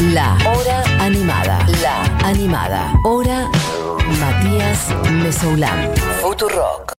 [0.00, 1.58] La Hora Animada.
[1.82, 2.92] La Animada.
[3.02, 3.48] Hora
[4.20, 5.90] Matías Mesoulán.
[6.22, 6.92] Futurock.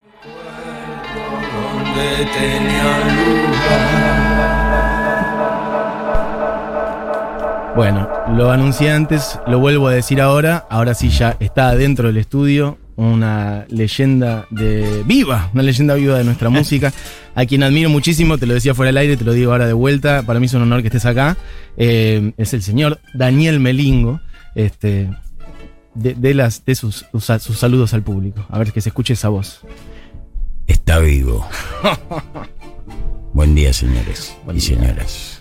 [1.54, 4.16] donde tenía lugar.
[7.76, 10.66] Bueno, lo anuncié antes, lo vuelvo a decir ahora.
[10.68, 16.24] Ahora sí ya está dentro del estudio una leyenda de viva, una leyenda viva de
[16.24, 16.92] nuestra música,
[17.34, 19.72] a quien admiro muchísimo, te lo decía fuera del aire, te lo digo ahora de
[19.72, 21.36] vuelta, para mí es un honor que estés acá.
[21.76, 24.20] Eh, es el señor Daniel Melingo.
[24.56, 25.08] Este,
[25.94, 28.44] de, de las, de sus, sus, sus saludos al público.
[28.50, 29.60] A ver que se escuche esa voz.
[30.66, 31.46] Está vivo.
[33.32, 34.68] Buen día, señores Buen y día.
[34.76, 35.37] señoras.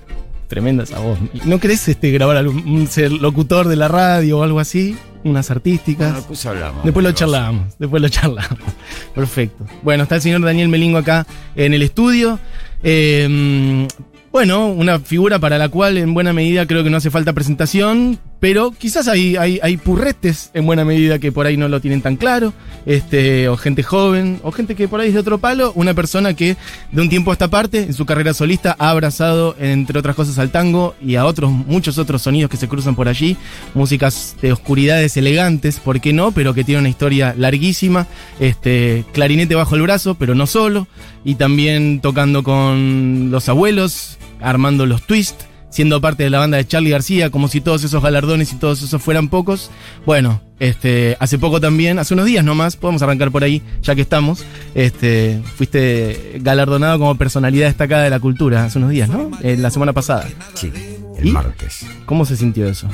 [0.48, 1.20] Tremenda esa voz.
[1.46, 4.96] ¿No querés este, grabar algún, ser locutor de la radio o algo así?
[5.24, 6.08] Unas artísticas.
[6.08, 6.84] Bueno, después hablamos.
[6.84, 8.60] Después lo charlamos, después lo charlamos.
[9.16, 9.66] Perfecto.
[9.84, 12.40] Bueno, está el señor Daniel Melingo acá en el estudio.
[12.84, 13.88] Eh,
[14.32, 18.20] bueno, una figura para la cual en buena medida creo que no hace falta presentación,
[18.40, 22.18] pero quizás hay, hay, purretes en buena medida que por ahí no lo tienen tan
[22.18, 22.54] claro,
[22.86, 26.34] este, o gente joven, o gente que por ahí es de otro palo, una persona
[26.36, 26.56] que
[26.92, 30.38] de un tiempo a esta parte, en su carrera solista, ha abrazado, entre otras cosas,
[30.38, 33.38] al tango y a otros, muchos otros sonidos que se cruzan por allí,
[33.74, 36.32] músicas de oscuridades elegantes, ¿por qué no?
[36.32, 38.08] Pero que tiene una historia larguísima,
[38.40, 40.88] este, clarinete bajo el brazo, pero no solo,
[41.24, 45.46] y también tocando con los abuelos, armando los twists,
[45.78, 48.82] siendo parte de la banda de Charlie García, como si todos esos galardones y todos
[48.82, 49.70] esos fueran pocos.
[50.08, 54.02] Bueno, este, hace poco también, hace unos días nomás, podemos arrancar por ahí, ya que
[54.02, 59.30] estamos, este, fuiste galardonado como personalidad destacada de la cultura hace unos días, ¿no?
[59.44, 60.28] Eh, la semana pasada.
[60.56, 60.72] Sí,
[61.16, 61.32] el ¿Y?
[61.32, 61.86] martes.
[62.08, 62.90] ¿Cómo se sintió eso?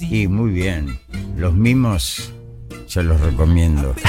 [0.00, 0.98] Y muy bien.
[1.36, 2.32] Los mimos
[2.88, 3.94] se los recomiendo.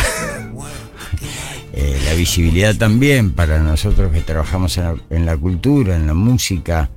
[1.79, 6.15] Eh, la visibilidad también para nosotros que trabajamos en la, en la cultura, en la
[6.15, 6.89] música,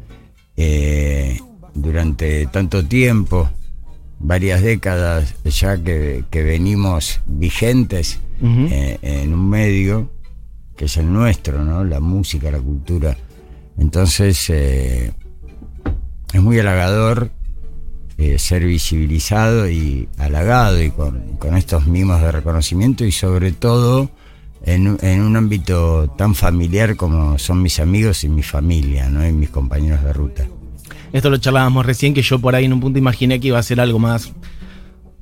[0.60, 1.40] eh,
[1.74, 3.48] durante tanto tiempo,
[4.18, 10.10] varias décadas ya que, que venimos vigentes eh, en un medio
[10.76, 11.84] que es el nuestro, ¿no?
[11.84, 13.16] La música, la cultura.
[13.78, 15.12] Entonces, eh,
[16.32, 17.30] es muy halagador
[18.16, 24.10] eh, ser visibilizado y halagado y con, con estos mimos de reconocimiento y sobre todo
[24.64, 29.26] en, en un ámbito tan familiar como son mis amigos y mi familia, ¿no?
[29.26, 30.46] Y mis compañeros de ruta.
[31.12, 33.62] Esto lo charlábamos recién, que yo por ahí en un punto imaginé que iba a
[33.62, 34.32] ser algo más.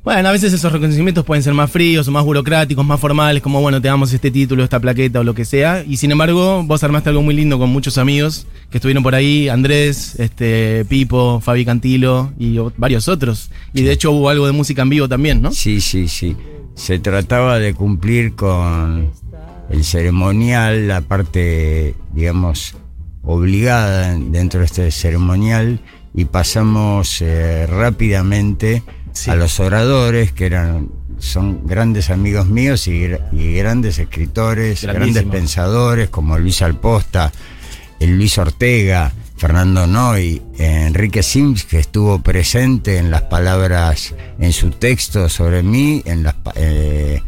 [0.04, 3.60] Bueno, a veces esos reconocimientos pueden ser más fríos o más burocráticos, más formales, como
[3.60, 5.84] bueno, te damos este título, esta plaqueta o lo que sea.
[5.86, 9.50] Y sin embargo, vos armaste algo muy lindo con muchos amigos que estuvieron por ahí,
[9.50, 13.50] Andrés, este, Pipo, Fabi Cantilo y varios otros.
[13.74, 15.52] Y de hecho hubo algo de música en vivo también, ¿no?
[15.52, 16.34] Sí, sí, sí.
[16.74, 19.10] Se trataba de cumplir con
[19.68, 22.76] el ceremonial, la parte, digamos,
[23.32, 25.80] obligada dentro de este ceremonial
[26.14, 29.30] y pasamos eh, rápidamente Sí.
[29.30, 35.24] a los oradores que eran son grandes amigos míos y, gra- y grandes escritores, grandes
[35.24, 37.32] pensadores como Luis Alposta,
[37.98, 44.70] el Luis Ortega, Fernando Noy, Enrique Sims, que estuvo presente en las palabras, en su
[44.70, 47.20] texto sobre mí, en las, eh,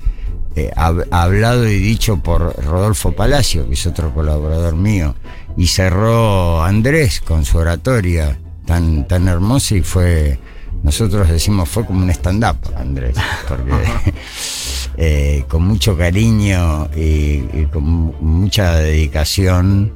[0.55, 5.17] eh, hab- hablado y dicho por Rodolfo Palacio, que es otro colaborador mío,
[5.57, 10.39] y cerró Andrés con su oratoria tan, tan hermosa y fue,
[10.83, 13.17] nosotros decimos, fue como un stand-up, Andrés,
[13.49, 13.71] porque
[14.97, 17.41] eh, con mucho cariño y,
[17.73, 19.93] con mu- mucha dedicación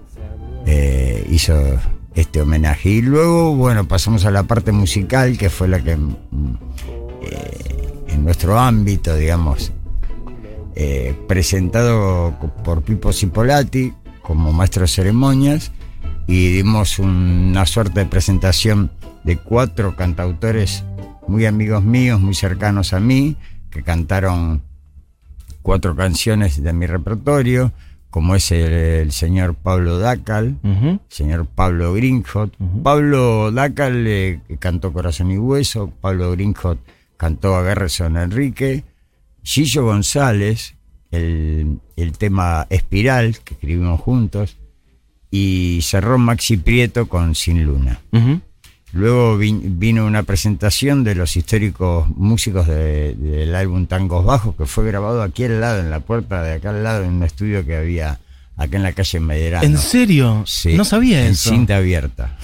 [0.67, 1.55] eh, hizo
[2.15, 2.89] este homenaje.
[2.91, 6.15] Y luego, bueno, pasamos a la parte musical, que fue la que mm,
[7.23, 9.73] eh, en nuestro ámbito, digamos,
[11.29, 13.93] presentado por Pipo Cipolati
[14.25, 15.71] como maestro de ceremonias
[16.27, 18.91] y dimos una suerte de presentación
[19.23, 20.85] de cuatro cantautores
[21.29, 23.37] muy amigos míos, muy cercanos a mí,
[23.71, 24.63] que cantaron
[25.63, 27.73] cuatro canciones de mi repertorio,
[28.11, 31.01] como es el, el señor Pablo Dacal, Ujú.
[31.09, 32.55] señor Pablo Grinhot.
[32.83, 36.79] Pablo Dacal eh, cantó Corazón y Hueso, Pablo Grinhot
[37.17, 38.85] cantó a Garrison Enrique,
[39.43, 40.75] Gillo González,
[41.15, 44.57] el, el tema Espiral, que escribimos juntos,
[45.31, 48.01] y cerró Maxi Prieto con Sin Luna.
[48.93, 54.67] Luego vin- vino una presentación de los históricos músicos de- del álbum Tangos Bajos, que
[54.67, 57.65] fue grabado aquí al lado, en la puerta de acá al lado, en un estudio
[57.67, 58.21] que había
[58.57, 59.65] acá en la calle Medrano.
[59.67, 60.45] ¿En serio?
[60.47, 61.51] Sí, no sabía en eso.
[61.51, 62.37] cinta abierta.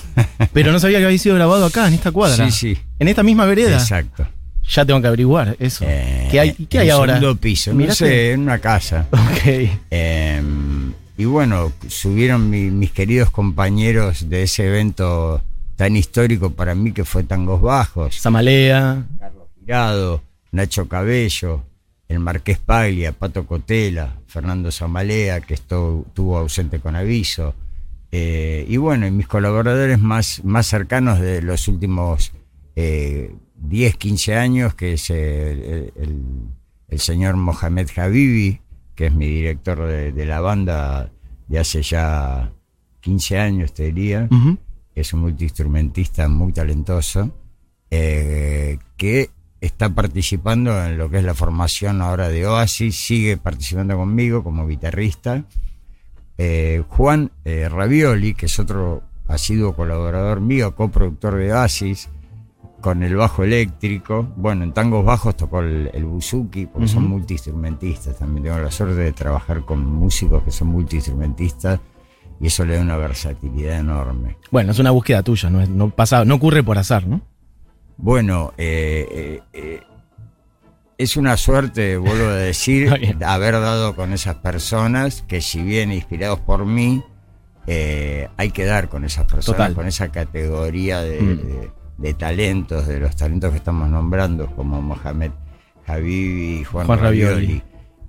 [0.53, 2.51] Pero no sabía que había sido grabado acá, en esta cuadra.
[2.51, 2.81] Sí, sí.
[2.99, 3.75] En esta misma vereda.
[3.79, 4.27] Exacto.
[4.69, 5.85] Ya tengo que averiguar eso.
[5.89, 7.15] Eh, ¿Qué hay, ¿qué en hay el ahora?
[7.19, 9.07] segundo piso, no sé, en una casa.
[9.13, 9.47] Ok.
[9.91, 10.43] Eh,
[11.19, 15.43] y bueno, subieron mi- mis queridos compañeros de ese evento
[15.77, 18.15] tan histórico para mí que fue Tangos Bajos.
[18.17, 19.05] Samalea.
[19.19, 20.23] Carlos Girado,
[20.53, 21.63] Nacho Cabello,
[22.09, 27.55] el Marqués Paglia, Pato Cotela, Fernando Zamalea, que estuvo ausente con aviso.
[28.13, 32.33] Eh, y bueno, y mis colaboradores más, más cercanos de los últimos
[33.61, 35.93] 10, 15 años, que es el,
[36.97, 38.61] señor Mohamed Habibi,
[38.95, 41.11] que es mi director de, la banda
[41.49, 42.53] de hace ya
[43.01, 44.29] 15 años, te diría.
[44.95, 47.33] Es un multiinstrumentista muy talentoso,
[47.91, 49.31] eh, que
[49.61, 54.67] está participando en lo que es la formación ahora de Oasis, sigue participando conmigo como
[54.67, 55.45] guitarrista.
[56.39, 62.09] Eh, Juan eh, Ravioli, que es otro ha sido colaborador mío, coproductor de Oasis,
[62.81, 64.29] con el bajo eléctrico.
[64.37, 68.19] Bueno, en tangos bajos tocó el, el buzuki, porque son multiinstrumentistas.
[68.19, 71.81] También tengo la suerte de trabajar con músicos que son multiinstrumentistas
[72.41, 74.39] y eso le da una versatilidad enorme.
[74.51, 77.21] Bueno, es una búsqueda tuya, no, no, pasa, no ocurre por azar, ¿no?
[77.99, 79.81] Bueno, eh, eh,
[80.97, 82.91] es una suerte, vuelvo a decir,
[83.27, 87.05] haber dado con esas personas que si bien inspirados por mí,
[87.67, 91.05] eh, hay que dar con esas personas, con esa categoría mm.
[91.05, 91.71] de,
[92.17, 95.33] talentos, de los talentos que estamos nombrando, como Mohamed
[95.87, 97.63] Habibi y Juan, Ravioli.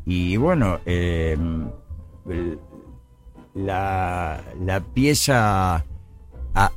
[0.05, 0.79] Y bueno,
[3.53, 5.85] la, la pieza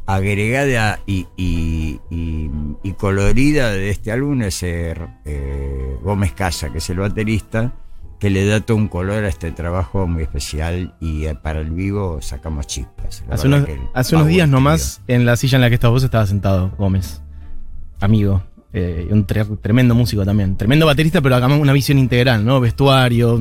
[0.07, 4.95] agregada y, y, colorida de este álbum es eh,
[6.03, 7.73] Gómez Casa, que es el baterista,
[8.25, 11.73] que le da todo un color a este trabajo muy especial y eh, para el
[11.73, 13.23] vivo sacamos chispas.
[13.29, 16.27] hace unos, hace unos días nomás, en la silla en la que estás vos, estaba
[16.27, 17.21] sentado Gómez,
[18.01, 18.43] amigo.
[18.73, 20.57] Eh, un tremendo músico también.
[20.57, 22.61] Tremendo baterista, pero hagamos una visión integral, ¿no?
[22.61, 23.37] Vestuario,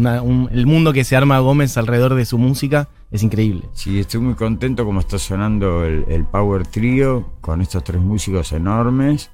[0.51, 3.61] el mundo que se arma Gómez alrededor de su música es increíble.
[3.71, 9.31] Sí, estoy muy contento como está sonando el, Power Trio con estos tres músicos enormes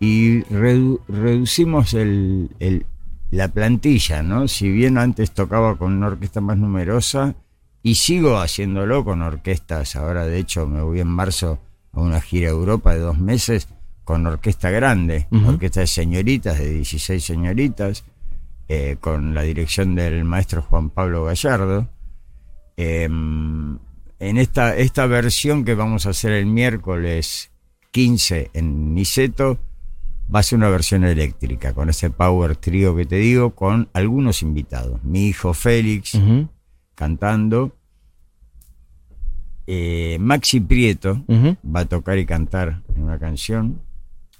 [0.00, 2.84] y reducimos el,
[3.30, 4.48] la plantilla, ¿no?
[4.48, 7.34] Si bien antes tocaba con una orquesta más numerosa
[7.82, 11.60] y sigo haciéndolo con orquestas, ahora de hecho me voy en marzo
[11.92, 13.68] a una gira a Europa de dos meses
[14.04, 18.04] con orquesta grande, orquesta de señoritas, de 16 señoritas,
[18.66, 21.88] eh, con la dirección del maestro Juan Pablo Gallardo.
[22.76, 23.78] Em,
[24.18, 27.50] en esta, esta versión que vamos a hacer el miércoles
[27.90, 29.58] 15 en Niceto,
[30.34, 34.42] va a ser una versión eléctrica, con ese power trio que te digo, con algunos
[34.42, 35.02] invitados.
[35.02, 36.18] Mi hijo Félix
[36.94, 37.74] cantando.
[39.66, 41.24] Eh, Maxi Prieto
[41.64, 43.80] va a tocar y cantar en una canción.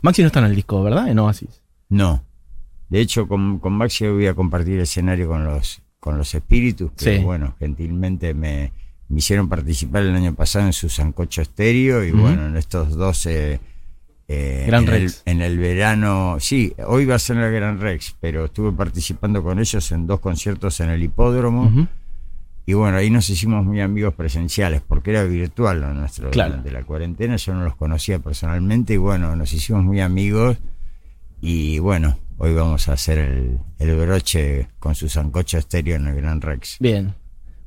[0.01, 1.09] Maxi no está en el disco, ¿verdad?
[1.09, 1.63] En Oasis.
[1.89, 2.25] No.
[2.89, 7.55] De hecho, con, Maxi voy a compartir escenario con los, con los espíritus, que bueno,
[7.59, 8.73] gentilmente me,
[9.15, 13.78] hicieron participar el año pasado en su Sancocho Estéreo y bueno, en estos 12...
[14.29, 15.23] Eh, Gran en, Rex.
[15.25, 19.43] El, en el verano, sí, hoy va a ser el Gran Rex, pero estuve participando
[19.43, 21.89] con ellos en dos conciertos en el hipódromo.
[22.67, 26.83] Y bueno, ahí nos hicimos muy amigos presenciales, porque era virtual lo nuestro durante la
[26.83, 30.59] cuarentena, yo no los conocía personalmente y bueno, nos hicimos muy amigos
[31.41, 33.19] y bueno, hoy vamos a hacer
[33.79, 36.77] el, broche con su sancocho estéreo en el Gran Rex.
[36.81, 37.15] Bien.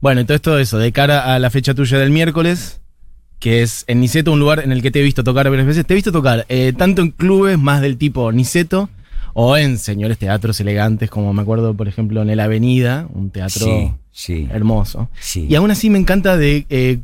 [0.02, 2.81] Bueno, entonces todo eso, de cara a la fecha tuya del miércoles,
[3.42, 5.86] que es en Niceto, un lugar en el que te he visto tocar varias veces,
[5.86, 8.88] te he visto tocar eh, tanto en clubes más del tipo Niceto,
[9.34, 13.98] o en señores teatros elegantes, como me acuerdo, por ejemplo, en el Avenida, un teatro
[14.28, 15.10] hermoso.
[15.34, 17.00] Y aún así me encanta de eh,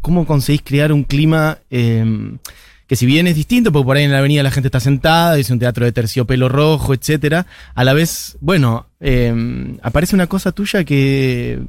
[0.00, 2.38] cómo conseguís crear un clima em,
[2.86, 5.38] que si bien es distinto, porque por ahí en la avenida la gente está sentada,
[5.38, 10.52] es un teatro de terciopelo rojo, etcétera, a la vez, bueno, em, aparece una cosa
[10.52, 11.60] tuya que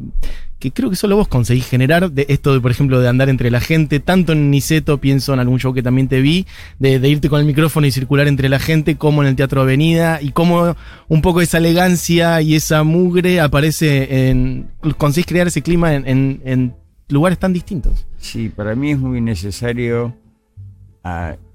[0.64, 3.52] que creo que solo vos conseguís generar, de esto de, por ejemplo, de andar entre
[3.52, 6.48] la gente, tanto en Niceto, pienso en algún show que también te vi,
[6.80, 10.22] de, irte con el micrófono y circular entre la gente, como en el Teatro Avenida,
[10.22, 10.78] y cómo
[11.10, 16.74] un poco esa elegancia y esa mugre aparece en, conseguís crear ese clima en,
[17.10, 18.08] lugares tan distintos.
[18.18, 20.16] Sí, para mí es muy necesario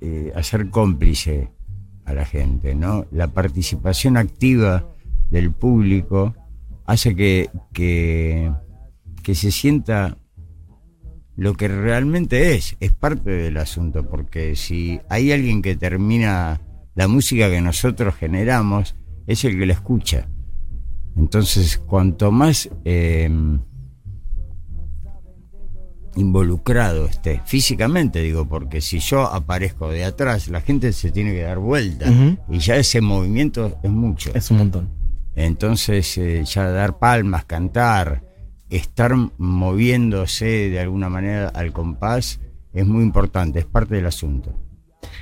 [0.03, 1.49] eh, hacer cómplice
[2.05, 3.07] a la gente, ¿no?
[3.11, 4.87] La participación activa
[5.31, 6.35] del público
[6.85, 7.49] hace que
[9.29, 10.17] que se sienta
[11.37, 16.63] lo que realmente es, es parte del asunto, porque si hay alguien que termina
[16.95, 20.31] la música que nosotros generamos, es el que la escucha.
[21.15, 23.61] Entonces, cuanto más em,
[26.17, 31.43] involucrado esté, físicamente digo, porque si yo aparezco de atrás, la gente se tiene que
[31.43, 32.11] dar vuelta,
[32.49, 34.31] y ya ese movimiento es mucho.
[34.35, 34.89] Es un montón.
[35.35, 38.27] Entonces, eh, ya dar palmas, cantar,
[38.71, 42.41] estar moviéndose de alguna manera al compás
[42.73, 44.55] es muy importante, es parte del asunto.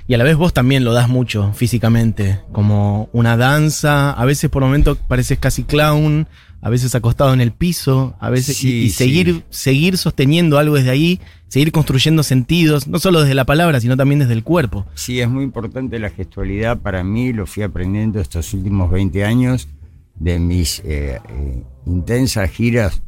[0.08, 4.50] Y a la vez vos también lo das mucho físicamente, como una danza, a veces
[4.50, 6.28] por momentos pareces casi clown,
[6.62, 9.44] a veces acostado en el piso, a veces Sí, y, y seguir, sí.
[9.50, 14.20] seguir sosteniendo algo desde ahí, seguir construyendo sentidos, no solo desde la palabra, sino también
[14.20, 14.86] desde el cuerpo.
[14.94, 19.68] Sí, es muy importante la gestualidad para mí, lo fui aprendiendo estos últimos 20 años
[20.14, 23.02] de mis eh, eh, intensas giras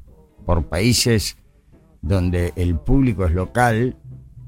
[0.48, 1.36] por países
[2.00, 3.98] donde el público es local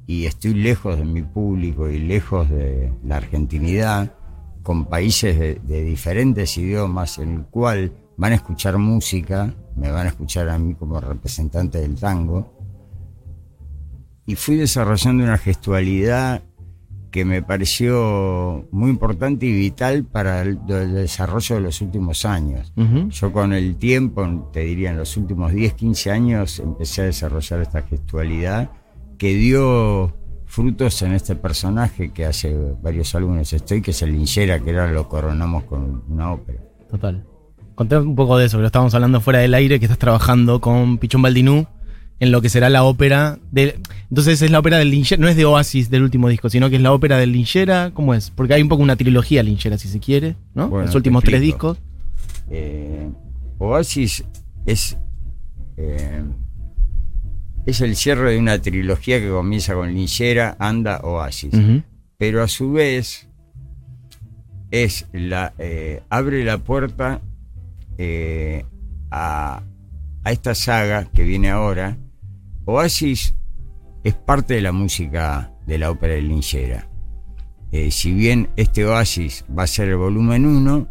[0.07, 4.15] y estoy lejos de mi público y lejos de la argentinidad,
[4.63, 10.09] con países de, diferentes idiomas en el cual van a escuchar música, me van a
[10.09, 12.51] escuchar a mí como representante del tango,
[14.25, 16.43] y fui desarrollando una gestualidad
[17.11, 22.73] que me pareció muy importante y vital para el, el desarrollo de los últimos años.
[22.77, 23.09] Ujú.
[23.11, 27.61] Yo con el tiempo, te diría en los últimos 10, 15 años, empecé a desarrollar
[27.61, 28.71] esta gestualidad
[29.19, 30.15] que dio
[30.47, 34.91] frutos en este personaje que hace varios álbumes estoy, que es el Linchera, que ahora
[34.91, 36.61] lo coronamos con una ópera.
[36.89, 37.25] Total.
[37.75, 40.61] Conté un poco de eso, que lo estábamos hablando fuera del aire, que estás trabajando
[40.61, 41.67] con Pichón Baldinú
[42.21, 43.79] en lo que será la ópera de...
[44.11, 46.77] Entonces es la ópera del Linchera, no es de Oasis del último disco, sino que
[46.77, 48.31] es la ópera del Linchera, ¿cómo es?
[48.31, 50.69] Porque hay un poco una trilogía Linchera, si se quiere, ¿no?
[50.69, 51.79] Bueno, Los últimos tres discos.
[52.51, 53.09] Eh,
[53.59, 54.25] Oasis
[54.67, 54.99] es,
[55.77, 56.23] eh,
[57.67, 61.53] es el cierre de una trilogía que comienza con Linchera, Anda, Oasis.
[62.19, 63.29] Pero a su vez
[64.71, 67.21] es la eh, abre la puerta
[67.99, 68.65] eh,
[69.11, 69.63] a,
[70.23, 71.97] a esta saga que viene ahora.
[72.71, 73.35] Oasis
[74.05, 76.89] es parte de la música de la ópera de Linchera.
[77.73, 80.89] Eh, si bien este Oasis va a ser el volumen 1,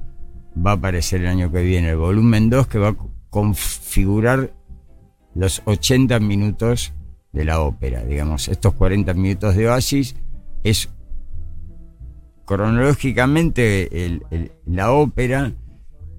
[0.65, 2.97] va a aparecer el año que viene el volumen 2 que va a
[3.29, 4.53] configurar
[5.35, 6.93] los 80 minutos
[7.31, 8.03] de la ópera.
[8.03, 10.15] Digamos, estos 40 minutos de Oasis
[10.63, 10.89] es
[12.45, 13.89] cronológicamente
[14.65, 15.53] la ópera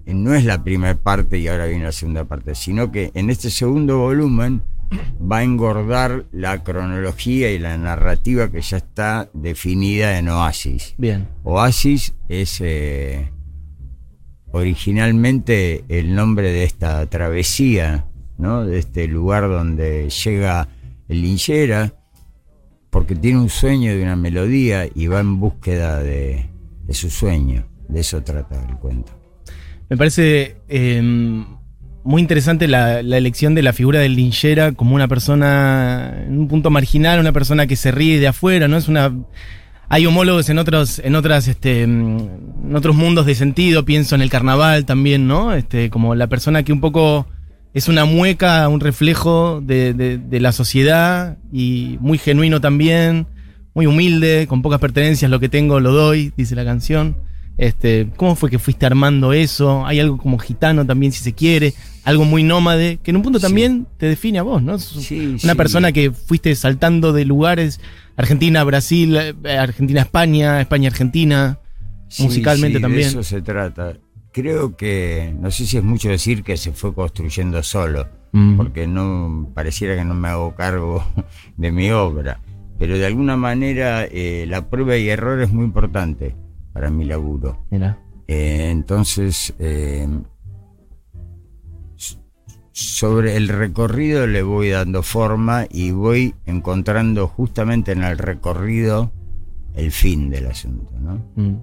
[0.06, 3.30] eh, no es la primera parte y ahora viene la segunda parte, sino que en
[3.30, 4.62] este segundo volumen
[5.20, 10.94] va a engordar la cronología y la narrativa que ya está definida en Oasis.
[10.99, 11.28] Bien.
[11.44, 13.30] Oasis es eh,
[14.52, 18.06] originalmente el nombre de esta travesía,
[18.38, 18.64] ¿no?
[18.64, 20.68] De este lugar donde llega
[21.09, 21.94] el linchera,
[22.90, 26.47] porque tiene un sueño de una melodía y va en búsqueda de,
[26.87, 27.66] de su sueño.
[27.88, 29.12] De eso trata el cuento.
[29.88, 31.44] Me parece eh,
[32.04, 36.71] muy interesante la, elección de la figura del linchera como una persona en un punto
[36.71, 38.76] marginal, una persona que se ríe de afuera, ¿no?
[38.76, 39.12] Es una.
[39.88, 42.30] Hay homólogos en otros, en otras, este, en
[42.75, 45.52] otros mundos de sentido, pienso en el carnaval también, ¿no?
[45.52, 47.26] Este, como la persona que un poco
[47.75, 53.26] es una mueca, un reflejo de, de- de la sociedad y muy genuino también,
[53.75, 57.16] muy humilde, con pocas pertenencias, lo que tengo lo doy, dice la canción.
[57.59, 59.85] Este, ¿Cómo fue que fuiste armando eso?
[59.87, 63.38] Hay algo como gitano también, si se quiere, algo muy nómade, que en un punto
[63.38, 63.45] Sí.
[63.47, 64.78] también te define a vos, ¿no?
[64.78, 65.54] Sí, una sí.
[65.57, 67.80] persona que fuiste saltando de lugares,
[68.16, 71.59] Argentina, Brasil, eh, Argentina, España, España, Argentina,
[72.19, 73.02] musicalmente sí, también.
[73.02, 73.95] De eso se trata.
[74.33, 78.57] Creo que, no sé si es mucho decir que se fue construyendo solo, Mm.
[78.57, 81.04] porque no pareciera que no me hago cargo
[81.57, 82.40] de mi obra.
[82.78, 86.35] Pero de alguna manera eh, la prueba y error es muy importante
[86.72, 87.66] para mi laburo.
[87.70, 87.98] Mira.
[88.26, 90.06] Eh, entonces, eh,
[92.72, 99.12] sobre el recorrido le voy dando forma y voy encontrando justamente en el recorrido
[99.74, 101.24] el fin del asunto, ¿no?
[101.36, 101.62] Mm.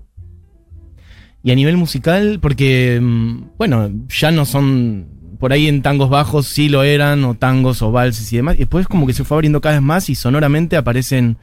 [1.43, 5.07] Y a nivel musical, porque, mm, bueno, ya no son,
[5.39, 8.59] por ahí en tangos bajos sí lo eran, o tangos o valses y demás, y
[8.59, 11.37] después como que se fue abriendo cada vez más y sonoramente aparecen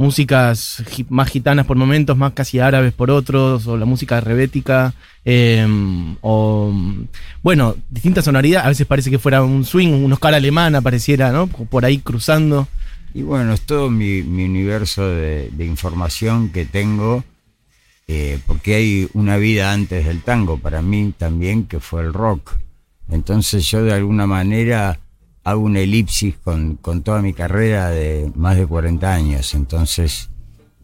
[0.00, 4.94] músicas más gitanas por momentos, más casi árabes por otros, o la música rebética,
[5.26, 5.66] eh,
[6.22, 6.72] o,
[7.42, 11.46] bueno, distintas sonoridades, a veces parece que fuera un swing, un Oscar alemán apareciera, ¿no?
[11.48, 12.66] Por ahí cruzando.
[13.12, 17.22] Y bueno, es todo mi, mi universo de, de información que tengo,
[18.08, 22.52] eh, porque hay una vida antes del tango para mí también, que fue el rock.
[23.10, 24.98] Entonces yo de alguna manera
[25.50, 29.54] hago una elipsis con, con toda mi carrera de más de 40 años.
[29.54, 30.30] Entonces,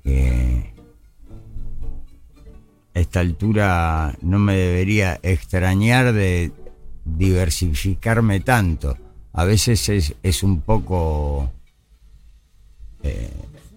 [0.05, 0.73] eh,
[2.95, 6.51] a esta altura no me debería extrañar de
[7.05, 8.97] diversificarme tanto.
[9.33, 11.51] A veces es, es un poco
[13.03, 13.31] eh,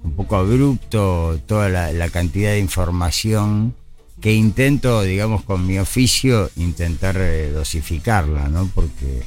[0.04, 3.76] un poco abrupto toda la, la cantidad de información
[4.22, 8.70] que intento, digamos, con mi oficio, intentar eh, dosificarla, ¿no?
[8.74, 9.24] Porque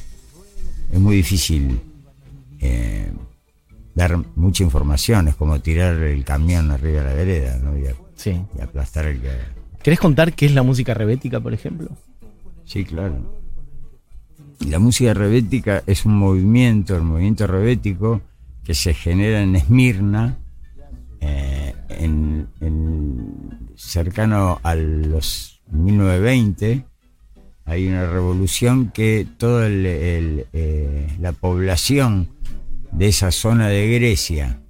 [0.92, 1.80] es muy difícil
[2.60, 3.10] eh,
[3.94, 7.76] dar mucha información, es como tirar el camión arriba de la vereda, ¿no?
[7.76, 8.40] Y, a- Sí.
[8.56, 9.30] y aplastar el que...
[9.82, 11.88] ¿Querés contar qué es la música rebética, por ejemplo?
[12.64, 13.40] Sí, claro.
[14.68, 18.20] La música rebética es un movimiento, el movimiento rebético,
[18.62, 20.36] que se genera en Esmirna,
[21.20, 26.84] eh, en, en- cercano a los 1920.
[27.64, 32.28] Hay una revolución que toda el- el, eh, la población
[32.90, 34.60] de esa zona de Grecia,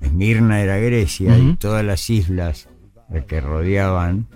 [0.00, 2.68] Esmirna era Grecia, y todas las islas
[3.12, 4.26] eh, que rodeaban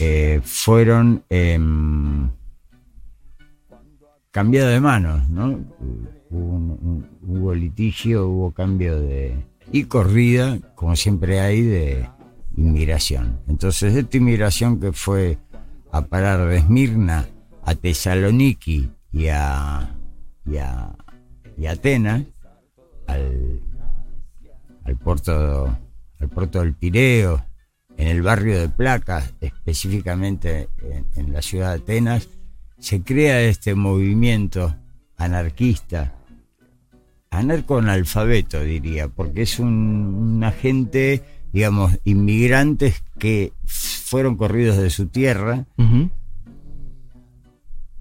[0.00, 2.28] eh, fueron em,
[4.30, 5.60] cambiadas de manos, ¿no?
[6.30, 7.06] Hubo, un- un-
[7.38, 9.36] hubo litigio, hubo cambio de...
[9.72, 12.08] y corrida, como siempre hay, de
[12.56, 13.38] inmigración.
[13.48, 15.38] Entonces, esta inmigración que fue
[15.92, 17.26] a parar de Esmirna
[17.64, 19.94] a Tesaloniki y a,
[20.46, 20.94] y a,
[21.56, 22.22] y a Atenas,
[23.06, 23.60] al,
[24.84, 25.76] al puerto
[26.24, 27.44] al puerto del Pireo,
[27.96, 30.68] en el barrio de Placas, específicamente
[31.14, 32.28] en, la ciudad de Atenas,
[32.78, 34.74] se crea este movimiento
[35.16, 36.14] anarquista,
[37.30, 45.66] anarco-analfabeto diría, porque es un, una gente, digamos, inmigrantes que fueron corridos de su tierra.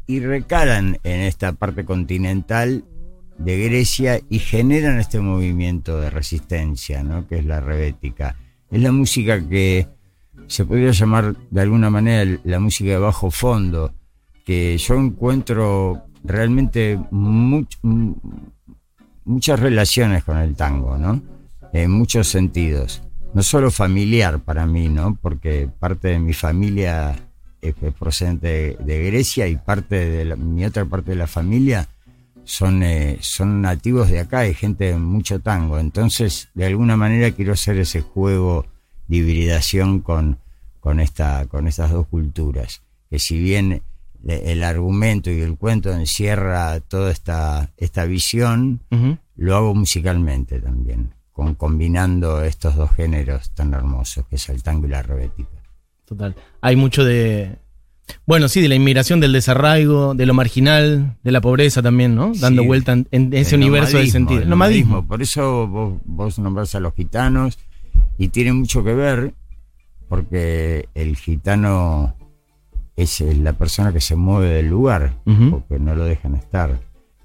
[0.08, 2.84] Y recalan en esta parte continental
[3.38, 7.28] de Grecia y generan este movimiento de resistencia, ¿no?
[7.28, 8.36] que es la rebética.
[8.70, 9.88] Es la música que
[10.48, 13.94] se podría llamar de alguna manera la música de bajo fondo,
[14.46, 17.78] que yo encuentro realmente much-
[19.26, 21.22] muchas relaciones con el tango, ¿no?
[21.72, 23.02] En muchos sentidos.
[23.34, 25.16] No solo familiar para mí, ¿no?
[25.16, 27.16] Porque parte de mi familia
[27.70, 31.28] es, es procedente de, de Grecia y parte de la- mi otra parte de la
[31.28, 31.88] familia
[32.46, 35.80] son, eh, son nativos de acá, hay gente de mucho tango.
[35.80, 38.66] Entonces, de alguna manera quiero hacer ese juego
[39.08, 40.40] de hibridación con,
[40.80, 42.82] con, esta, con estas dos culturas.
[43.10, 43.82] Que si bien
[44.26, 48.82] el argumento y el cuento encierra toda esta, esta visión,
[49.36, 54.88] lo hago musicalmente también, con, combinando estos dos géneros tan hermosos, que es el tango
[54.88, 55.50] y la rebética.
[56.14, 56.36] Total.
[56.62, 57.58] Hay mucho de.
[58.26, 62.34] Bueno, sí, de la inmigración, del desarraigo, de lo marginal, de la pobreza también, ¿no?
[62.36, 62.68] Dando Sí.
[62.68, 64.42] vuelta en, en ese universo de sentido.
[64.42, 65.08] el nomadismo.
[65.08, 67.58] Por eso vos, vos nombrás a los gitanos
[68.18, 69.34] y tiene mucho que ver
[70.10, 72.16] porque el gitano
[72.96, 75.16] es la persona que se mueve del lugar
[75.50, 76.80] porque no lo dejan estar.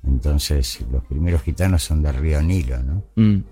[0.07, 3.03] Entonces los primeros gitanos son del río Nilo, ¿no?
[3.17, 3.43] Mm.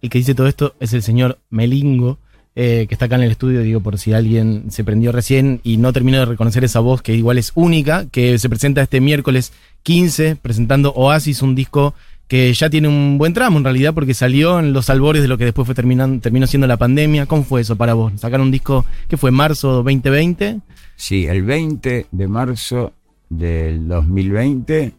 [0.00, 2.18] El que dice todo esto es el señor Melingo,
[2.60, 5.76] eh, que está acá en el estudio, digo, por si alguien se prendió recién y
[5.76, 9.52] no terminó de reconocer esa voz, que igual es única, que se presenta este miércoles
[9.84, 11.94] 15, presentando Oasis, un disco
[12.26, 15.38] que ya tiene un buen tramo en realidad, porque salió en los albores de lo
[15.38, 17.26] que después fue terminan, terminó siendo la pandemia.
[17.26, 18.12] ¿Cómo fue eso para vos?
[18.16, 20.58] Sacar un disco que fue marzo 2020.
[20.96, 22.92] Sí, el 20 de marzo
[23.28, 24.94] del 2020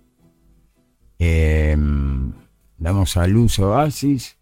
[1.19, 1.77] eh,
[2.77, 4.37] damos a luz Oasis.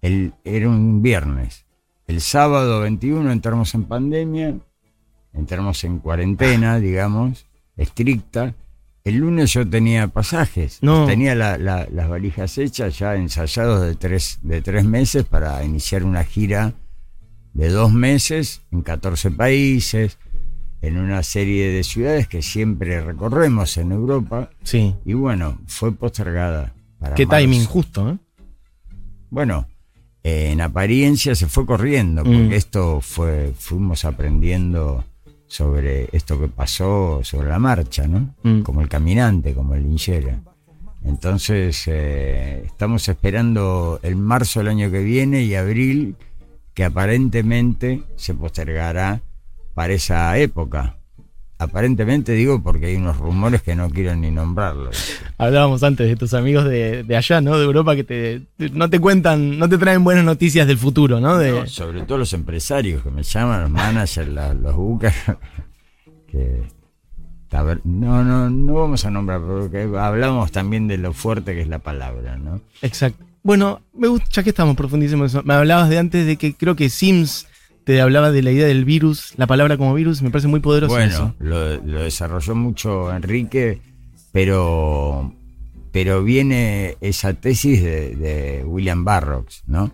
[0.00, 1.66] El, era un viernes.
[2.10, 4.56] El sábado 21 entramos en pandemia,
[5.32, 7.46] entramos en cuarentena, digamos,
[7.76, 8.52] estricta.
[9.04, 11.06] El lunes yo tenía pasajes, No.
[11.06, 16.02] tenía la- la- las valijas hechas, ya ensayados de tres, de tres meses para iniciar
[16.02, 16.72] una gira
[17.54, 20.18] de dos meses en 14 países,
[20.82, 24.50] en una serie de ciudades que siempre recorremos en Europa.
[24.64, 24.96] Sí.
[25.04, 26.74] Y bueno, fue postergada.
[26.98, 27.40] Para Qué marzo.
[27.40, 28.18] timing justo, ¿eh?
[29.30, 29.68] Bueno,
[30.22, 32.52] eh, en apariencia se fue corriendo, porque Mm.
[32.52, 35.04] esto fue, fuimos aprendiendo
[35.46, 38.34] sobre esto que pasó sobre la marcha, ¿no?
[38.42, 38.60] Mm.
[38.62, 40.40] Como el caminante, como el linchera.
[41.04, 46.16] Entonces, eh, estamos esperando el marzo del año que viene y abril,
[46.74, 49.22] que aparentemente se postergará
[49.74, 50.96] para esa época.
[51.60, 54.96] Aparentemente digo porque hay unos rumores que no quiero ni nombrarlos.
[55.36, 57.58] Hablábamos antes de tus amigos de, de allá, ¿no?
[57.58, 61.20] De Europa que te, te- no te cuentan, no te traen buenas noticias del futuro,
[61.20, 61.36] ¿no?
[61.36, 65.14] De, No, sobre todo los empresarios que me llaman, los managers, la- los bucas,
[66.30, 66.62] que
[67.84, 71.80] no, no, no vamos a nombrar, porque hablamos también de lo fuerte que es la
[71.80, 72.60] palabra, ¿no?
[72.80, 73.24] Exacto.
[73.42, 76.88] Bueno, me gusta, ya que estamos profundísimos, me hablabas de antes de que creo que
[76.90, 77.46] Sims
[77.84, 80.94] te hablaba de la idea del virus, la palabra como virus, me parece muy poderoso
[80.94, 81.34] Bueno, eso.
[81.38, 83.80] lo, lo desarrolló mucho Enrique,
[84.32, 85.34] pero,
[85.92, 89.92] pero viene esa tesis de, de William Barrocks, ¿no?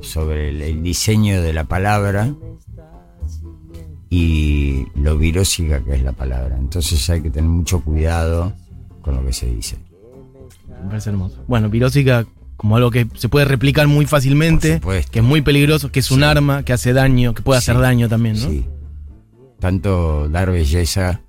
[0.00, 2.32] Sobre el, el diseño de la palabra
[4.10, 6.56] y lo virósica que es la palabra.
[6.58, 8.52] Entonces hay que tener mucho cuidado
[9.02, 9.76] con lo que se dice.
[10.82, 11.44] Me parece hermoso.
[11.46, 12.24] Bueno, Pirósica,
[12.58, 16.18] como algo que se puede replicar muy fácilmente, que es muy peligroso, que es un
[16.18, 16.24] Sí.
[16.24, 18.50] arma, que hace daño, que puede hacer Sí, daño también, ¿no?
[18.50, 18.66] Sí.
[19.58, 21.22] Tanto dar belleza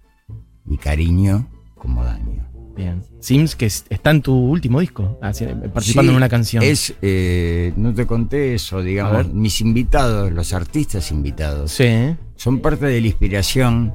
[0.68, 2.46] y cariño como daño.
[2.76, 3.04] Bien.
[3.20, 6.64] Sims, que es- está en tu último disco, así, participando Sí, en una canción.
[6.64, 12.16] Es, eh, no te conté eso, digamos, mis invitados, los artistas invitados, Sí.
[12.36, 13.94] son parte de la inspiración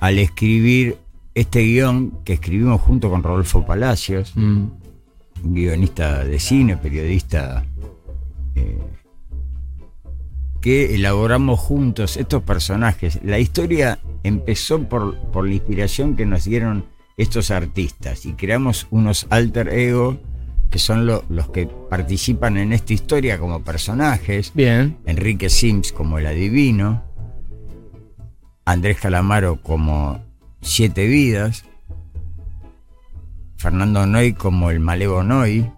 [0.00, 0.96] al escribir
[1.34, 4.64] este guion que escribimos junto con Rodolfo Palacios, Mm.
[5.42, 7.64] Guionista de cine, periodista,
[8.54, 8.78] eh,
[10.60, 13.18] que elaboramos juntos estos personajes.
[13.24, 16.84] La historia empezó por, por la inspiración que nos dieron
[17.16, 20.18] estos artistas y creamos unos alter ego
[20.70, 24.52] que son lo- los que participan en esta historia como personajes.
[24.54, 24.98] Bien.
[25.06, 27.02] Enrique Sims como el adivino,
[28.64, 30.22] Andrés Calamaro como
[30.60, 31.64] Siete Vidas,
[33.60, 35.70] Fernando Noy como el Malevo Noy,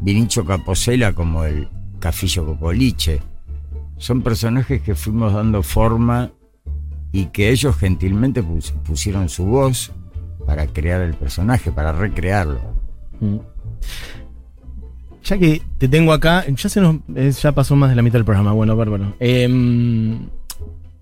[0.00, 1.68] Vinicho Caposela como el
[2.00, 3.20] Cafillo Cocoliche.
[3.96, 6.32] Son personajes que fuimos dando forma
[7.12, 9.92] y que ellos gentilmente pus- pusieron su voz
[10.46, 12.58] para crear el personaje, para recrearlo.
[13.20, 13.36] Mm.
[15.22, 18.14] Ya que te tengo acá, ya se nos eh, ya pasó más de la mitad
[18.14, 19.14] del programa, bueno, bárbaro.
[19.20, 20.26] Em,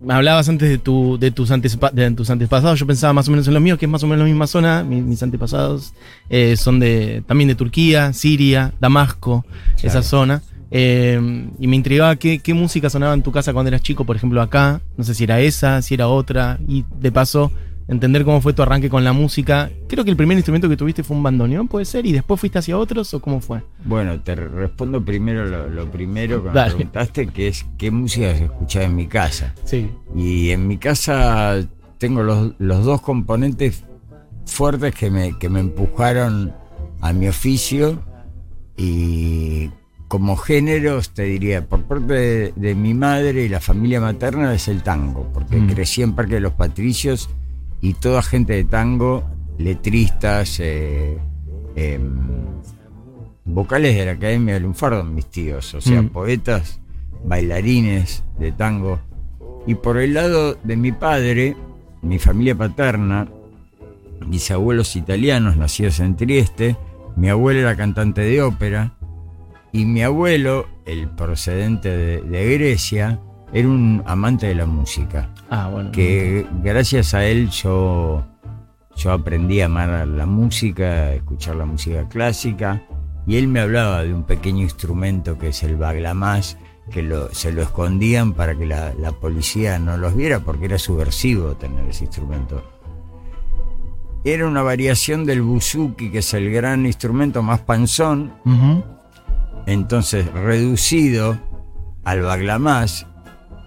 [0.01, 3.47] me hablabas antes de, tu, de, tus de tus antepasados, yo pensaba más o menos
[3.49, 5.93] en los míos, que es más o menos la misma zona, mi- mis, antepasados
[6.31, 9.89] eh, son de también de Turquía, Siria, Damasco, Claro.
[9.89, 10.43] esa zona.
[10.73, 14.15] Em, y me intrigaba qué, qué música sonaba en tu casa cuando eras chico, por
[14.17, 17.51] ejemplo acá, no sé si era esa, si era otra, y de paso
[17.91, 19.71] entender cómo fue tu arranque con la música.
[19.89, 22.59] Creo que el primer instrumento que tuviste fue un bandoneón, puede ser, y después fuiste
[22.59, 23.63] hacia otros, o cómo fue.
[23.85, 26.75] Bueno, te respondo primero lo, lo primero que me Dale.
[26.75, 29.55] preguntaste, que es qué música se escuchaba en mi casa.
[29.65, 29.91] Sí.
[30.17, 31.61] Y en mi casa
[31.99, 33.85] tengo los, los dos componentes
[34.47, 36.53] fuertes que me, que me empujaron
[37.01, 38.01] a mi oficio
[38.77, 39.71] y
[40.09, 44.67] como géneros te diría, por parte de, de mi madre y la familia materna es
[44.69, 45.69] el tango, porque Mm.
[45.69, 47.29] crecí en Parque de los Patricios
[47.81, 49.25] y toda gente de tango,
[49.59, 51.19] letristas, eh,
[51.77, 52.11] em,
[53.45, 56.09] vocales de la Academia de Lunfardo, mis tíos, o sea, Mm.
[56.11, 56.81] poetas,
[57.25, 59.01] bailarines de tango.
[59.67, 61.57] Y por el lado de mi padre,
[62.03, 63.29] mi familia paterna,
[64.27, 66.77] mis abuelos italianos nacidos en Trieste,
[67.17, 68.95] mi abuelo era cantante de ópera
[69.73, 73.21] y mi abuelo, el procedente de, de Grecia,
[73.53, 75.33] era un amante de la música.
[75.51, 75.91] Ah, bueno.
[75.93, 78.25] Que gracias a él yo,
[78.97, 82.83] yo aprendí a amar la música, a escuchar la música clásica
[83.27, 86.57] y él me hablaba de un pequeño instrumento que es el baglamás,
[86.91, 90.79] que lo- se lo escondían para que la, la policía no los viera porque era
[90.79, 92.63] subversivo tener ese instrumento.
[94.23, 98.33] Era una variación del buzuki, que es el gran instrumento más panzón,
[99.67, 101.39] entonces reducido
[102.05, 103.07] al baglamás,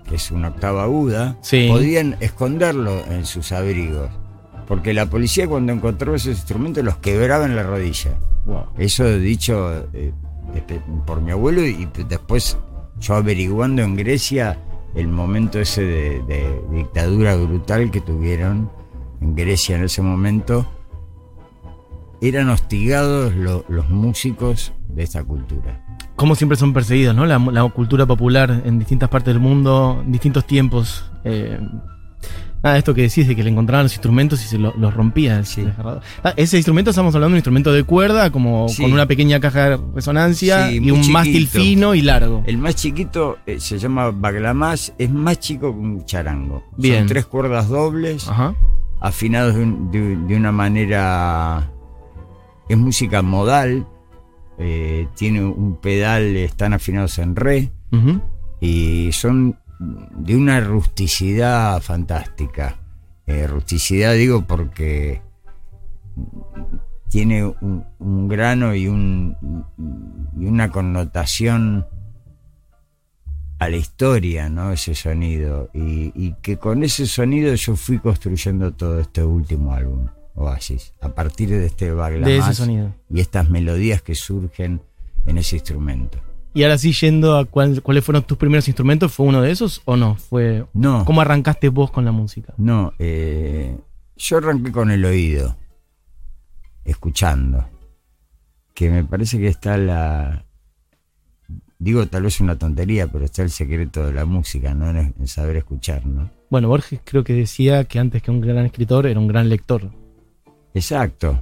[0.08, 1.68] que es una octava aguda, Sí.
[1.70, 4.10] podían esconderlo en sus abrigos.
[4.68, 8.18] Porque la policía cuando encontró esos instrumentos los quebraba en la rodilla.
[8.46, 8.66] Wow.
[8.78, 10.14] Eso dicho eh,
[10.56, 12.58] este, por mi abuelo y después
[13.00, 14.58] yo averiguando en Grecia
[14.96, 18.70] el momento ese de, de dictadura brutal que tuvieron
[19.22, 20.66] en Grecia en ese momento.
[22.24, 25.84] Eran hostigados lo- los músicos de esta cultura.
[26.16, 27.26] Como siempre son perseguidos, ¿no?
[27.26, 31.04] La, la cultura popular en distintas partes del mundo, en distintos tiempos.
[31.26, 31.60] Eh,
[32.64, 35.44] nada, esto que decís de que le encontraban los instrumentos y se lo- los rompía.
[35.44, 35.66] Sí.
[36.24, 38.84] Ah, ese instrumento estamos hablando de un instrumento de cuerda, como Sí.
[38.84, 42.44] con una pequeña caja de resonancia Sí, y un mástil fino y largo.
[42.46, 46.64] El más chiquito eh, se llama baglamás, es más chico que un charango.
[46.78, 47.00] Bien.
[47.00, 48.28] Son tres cuerdas dobles.
[48.30, 48.56] Ajá.
[49.02, 51.70] afinados de, un- de- de una manera.
[52.70, 53.88] Es música modal,
[54.58, 57.72] eh, tiene un pedal, están afinados en re
[58.62, 62.80] y son de una rusticidad fantástica.
[63.26, 65.22] Eh, rusticidad digo porque
[67.10, 69.36] tiene un, un grano y, un,
[70.38, 71.86] y una connotación
[73.60, 74.72] a la historia, ¿no?
[74.72, 75.70] Ese sonido.
[75.74, 81.10] Y, y que con ese sonido yo fui construyendo todo este último álbum, Oasis, a
[81.10, 82.94] partir de este baglamás sonido.
[83.10, 84.82] y estas melodías que surgen
[85.26, 86.20] en ese instrumento.
[86.56, 89.82] Y ahora sí, yendo a cuál- cuáles fueron tus primeros instrumentos, ¿fue uno de esos
[89.86, 90.16] o no?
[90.16, 92.54] Fue No, ¿Cómo arrancaste vos con la música?
[92.58, 93.78] no, eh,
[94.18, 95.56] yo arranqué con el oído,
[96.86, 97.68] escuchando,
[98.74, 100.46] que me parece que está la...
[101.80, 104.90] Digo, tal vez una tontería, pero está el secreto de la música, ¿no?
[104.90, 106.30] En, en saber escuchar, ¿no?
[106.50, 109.90] Bueno, Borges creo que decía que antes que un gran escritor era un gran lector.
[110.74, 111.42] Exacto,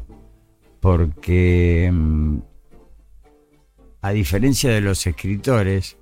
[0.80, 2.38] porque mm,
[4.02, 5.98] a diferencia de los escritores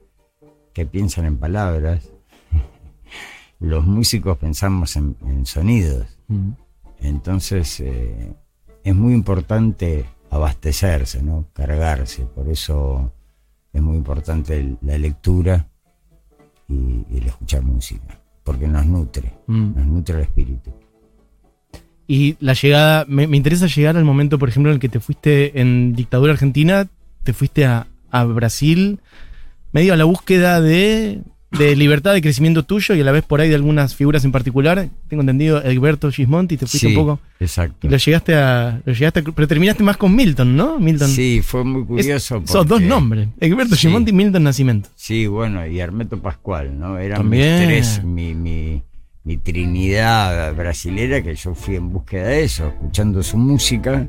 [0.74, 2.10] que piensan en palabras,
[3.60, 6.08] los músicos pensamos en, en sonidos.
[6.28, 6.52] Mm.
[7.02, 8.34] Entonces eh,
[8.84, 11.46] es muy importante abastecerse, ¿no?
[11.54, 12.24] cargarse.
[12.26, 13.12] Por eso
[13.74, 15.68] es muy importante la lectura
[16.68, 19.76] y, y el escuchar música, porque nos nutre, Mm.
[19.76, 20.72] nos nutre el espíritu.
[22.12, 25.00] Y la llegada, me, me interesa llegar al momento, por ejemplo, en el que te
[25.00, 26.88] fuiste en dictadura argentina,
[27.24, 28.98] te fuiste a, a Brasil,
[29.74, 31.20] medio a la búsqueda de,
[31.52, 34.32] de libertad, de crecimiento tuyo y a la vez por ahí de algunas figuras en
[34.32, 34.90] particular.
[35.08, 37.20] Tengo entendido, Egberto Gismonti, te fuiste Sí, un poco.
[37.40, 37.86] Exacto.
[37.86, 38.82] Y lo llegaste a.
[38.84, 40.80] Lo llegaste a- pero terminaste más con Milton, ¿no?
[40.80, 41.10] Milton.
[41.10, 42.42] Sí, fue muy Es- curioso.
[42.44, 43.28] esos dos nombres.
[43.40, 43.82] Egberto Sí.
[43.82, 44.90] Gismonti y Milton Nacimiento.
[44.96, 46.98] Sí, bueno, y Hermeto Pascual, ¿no?
[46.98, 47.60] Eran También.
[47.60, 48.82] mis tres, mi, mi,
[49.24, 54.08] mi trinidad brasilera que yo fui en búsqueda de eso, escuchando su música,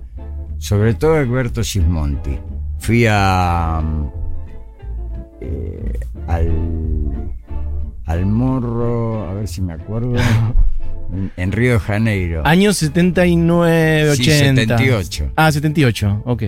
[0.58, 2.38] sobre todo Alberto Gismonti.
[2.78, 3.82] Fui a
[5.40, 6.50] eh, al,
[8.06, 10.14] al morro, a ver si me acuerdo,
[11.12, 12.42] en, en Río de Janeiro.
[12.46, 14.78] Años 79, Sí, 80.
[14.78, 15.32] 78.
[15.36, 16.42] Ah, 78, ok.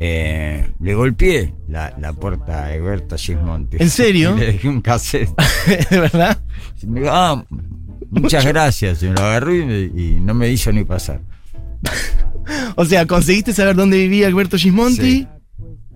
[0.00, 3.76] Eh, le golpeé la, la puerta a Alberto Gismonti.
[3.78, 4.34] ¿En serio?
[4.36, 5.30] Y le dejé un cassette.
[5.90, 6.38] ¿De verdad?
[6.84, 7.44] Y me dijo, ah,
[8.10, 9.02] muchas gracias.
[9.02, 11.20] Y me lo agarró y, me- y no me hizo ni pasar.
[12.76, 15.28] O sea, conseguiste saber dónde vivía Alberto Gismonti Sí.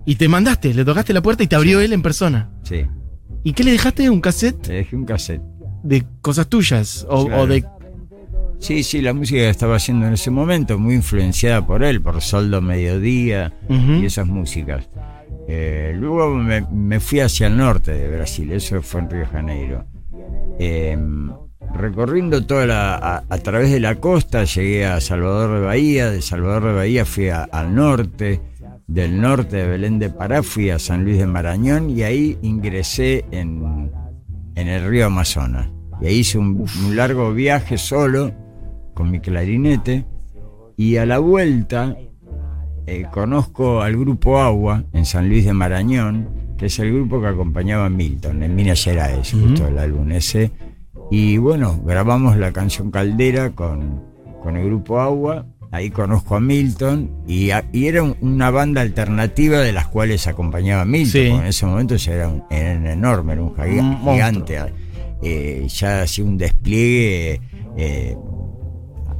[0.05, 2.49] y te mandaste, le tocaste la puerta y te abrió él en persona.
[2.63, 2.85] Sí,
[3.43, 4.09] ¿Y qué le dejaste?
[4.09, 5.41] ¿Un cassette le dejé un cassette.
[5.83, 7.05] de cosas tuyas?
[7.09, 7.43] O, Claro.
[7.43, 7.63] o de.
[8.59, 12.19] Sí, sí, la música que estaba haciendo en ese momento, muy influenciada por él, por
[12.21, 14.89] Soldo Mediodía y esas músicas.
[15.47, 19.25] Eh, luego me, me fui hacia el norte de Brasil, eso fue en Río de
[19.27, 19.85] Janeiro.
[20.59, 20.97] Eh,
[21.73, 26.21] recorriendo toda la, a, a través de la costa, llegué a Salvador de Bahía, de
[26.21, 28.41] Salvador de Bahía fui a- al norte,
[28.87, 33.23] del norte de Belén de Pará fui a San Luis de Marañón y ahí ingresé
[33.31, 33.91] en,
[34.55, 35.69] en el río Amazonas.
[36.01, 38.31] Y ahí hice un, un largo viaje solo
[38.93, 40.05] con mi clarinete
[40.75, 41.95] y a la vuelta
[42.87, 46.27] eh, conozco al grupo Agua en San Luis de Marañón,
[46.59, 50.51] que es el grupo que acompañaba a Milton en Minas Gerais, justo el álbum ese.
[51.09, 54.03] Y bueno, grabamos la canción Caldera con,
[54.43, 55.45] con el grupo Agua.
[55.71, 60.27] Ahí conozco a Milton y, a- y era un- una banda alternativa de las cuales
[60.27, 61.11] acompañaba a Milton.
[61.11, 61.27] Sí.
[61.27, 64.57] en ese momento ya era, un, era un enorme, era un Un gigante.
[65.21, 67.39] Eh, ya hacía un despliegue
[67.77, 68.17] eh,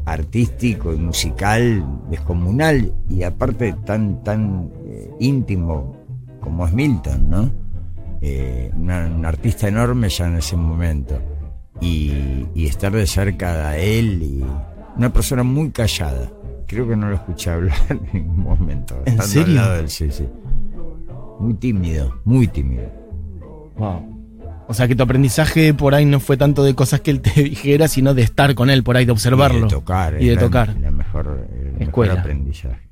[0.06, 5.96] artístico y musical descomunal y aparte tan tan eh, íntimo
[6.42, 7.52] como es Milton, ¿no?
[8.22, 11.22] Eh, un artista enorme ya en ese momento
[11.80, 14.44] y, y estar de cerca de él y
[14.98, 16.30] una persona muy callada.
[16.68, 18.96] Creo que no lo escuché hablar en ningún momento.
[19.06, 19.62] ¿En estando serio?
[19.62, 20.28] Al lado sí, sí.
[21.40, 22.92] Muy tímido, muy tímido.
[23.78, 24.18] Wow.
[24.68, 27.42] O sea que tu aprendizaje por ahí no fue tanto de cosas que él te
[27.44, 29.60] dijera, sino de estar con él por ahí, de observarlo.
[29.60, 30.22] Y de tocar.
[30.22, 30.76] Y de la- tocar.
[30.80, 32.14] La mejor, el mejor Escuela.
[32.20, 32.88] aprendizaje.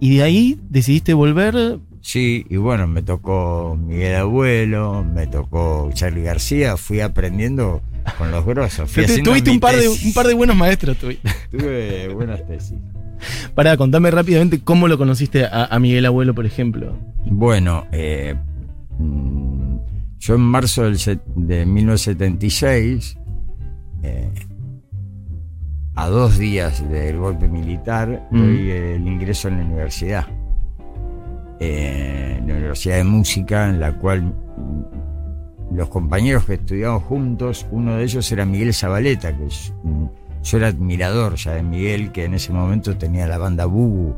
[0.00, 1.78] Y de ahí decidiste volver.
[2.04, 7.80] Sí, y bueno, me tocó Miguel Abuelo, me tocó Charlie García, fui aprendiendo
[8.18, 8.90] con los grosos.
[8.90, 10.96] Fui Te- tuviste un par, de, un par de buenos maestros.
[10.98, 11.30] tuviste.
[11.50, 12.76] Tuve buenas tesis.
[13.54, 16.98] Pará, contame rápidamente cómo lo conociste a, a Miguel Abuelo, por ejemplo.
[17.24, 18.34] Bueno, eh,
[18.98, 19.76] mm,
[20.18, 20.98] yo en marzo del
[21.36, 23.16] de 1976,
[24.02, 24.28] eh,
[25.94, 28.38] a dos días del golpe militar, Mm.
[28.40, 30.26] doy el ingreso en la universidad.
[31.64, 34.34] En la Universidad de Música, en la cual
[35.72, 39.48] los compañeros que estudiamos juntos, uno de ellos era Miguel Zabaleta, que
[40.42, 44.14] yo era admirador ya de Miguel, que en ese momento tenía la banda Bubu.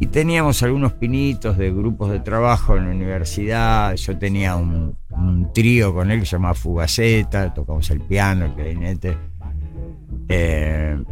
[0.00, 3.94] Y teníamos algunos pinitos de grupos de trabajo en la universidad.
[3.94, 8.54] Yo tenía un, un trío con él que se llamaba Fugaceta, tocamos el piano, el
[8.54, 9.16] clarinete.
[10.28, 11.02] Eh,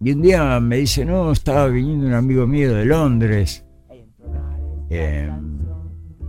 [0.00, 3.64] y un día me dice, no, estaba viniendo un amigo mío de Londres.
[4.90, 5.30] Eh,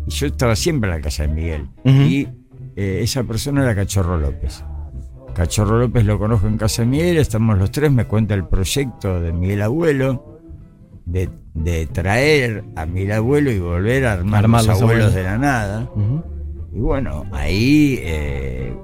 [0.08, 1.70] y yo estaba siempre en la casa de Miguel.
[1.84, 2.28] Y
[2.76, 4.64] eh, esa persona era Cachorro López.
[5.34, 9.20] Cachorro López lo conozco en casa de Miguel, estamos los tres, me cuenta el proyecto
[9.22, 10.40] de Miguel Abuelo,
[11.06, 15.16] de, de traer a Miguel Abuelo y volver a armar, Armar los los abuelos abuelos.
[15.16, 15.90] de la nada.
[16.74, 18.76] Y bueno, ahí eh,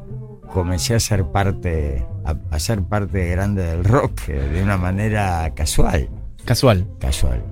[0.54, 5.54] comencé a ser parte, a, a ser parte grande del rock eh, de una manera
[5.54, 6.10] casual,
[6.46, 6.88] Casual.
[7.00, 7.44] casual,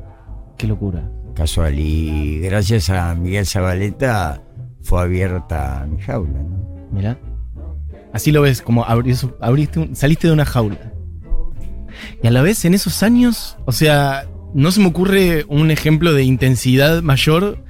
[0.57, 1.03] Qué locura.
[1.35, 1.77] Casual.
[1.79, 4.41] Y gracias a Miguel Zabaleta
[4.81, 6.89] fue abierta mi jaula, ¿no?
[6.91, 7.17] Mirá.
[8.13, 10.93] Así lo ves, como abriste un- saliste de una jaula.
[12.23, 16.13] Y a la vez, en esos años, o sea, no se me ocurre un ejemplo
[16.13, 17.63] de intensidad mayor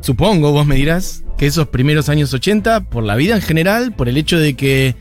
[0.00, 4.08] supongo, vos me dirás, que esos primeros años 80, por la vida en general, por
[4.08, 4.96] el hecho de que,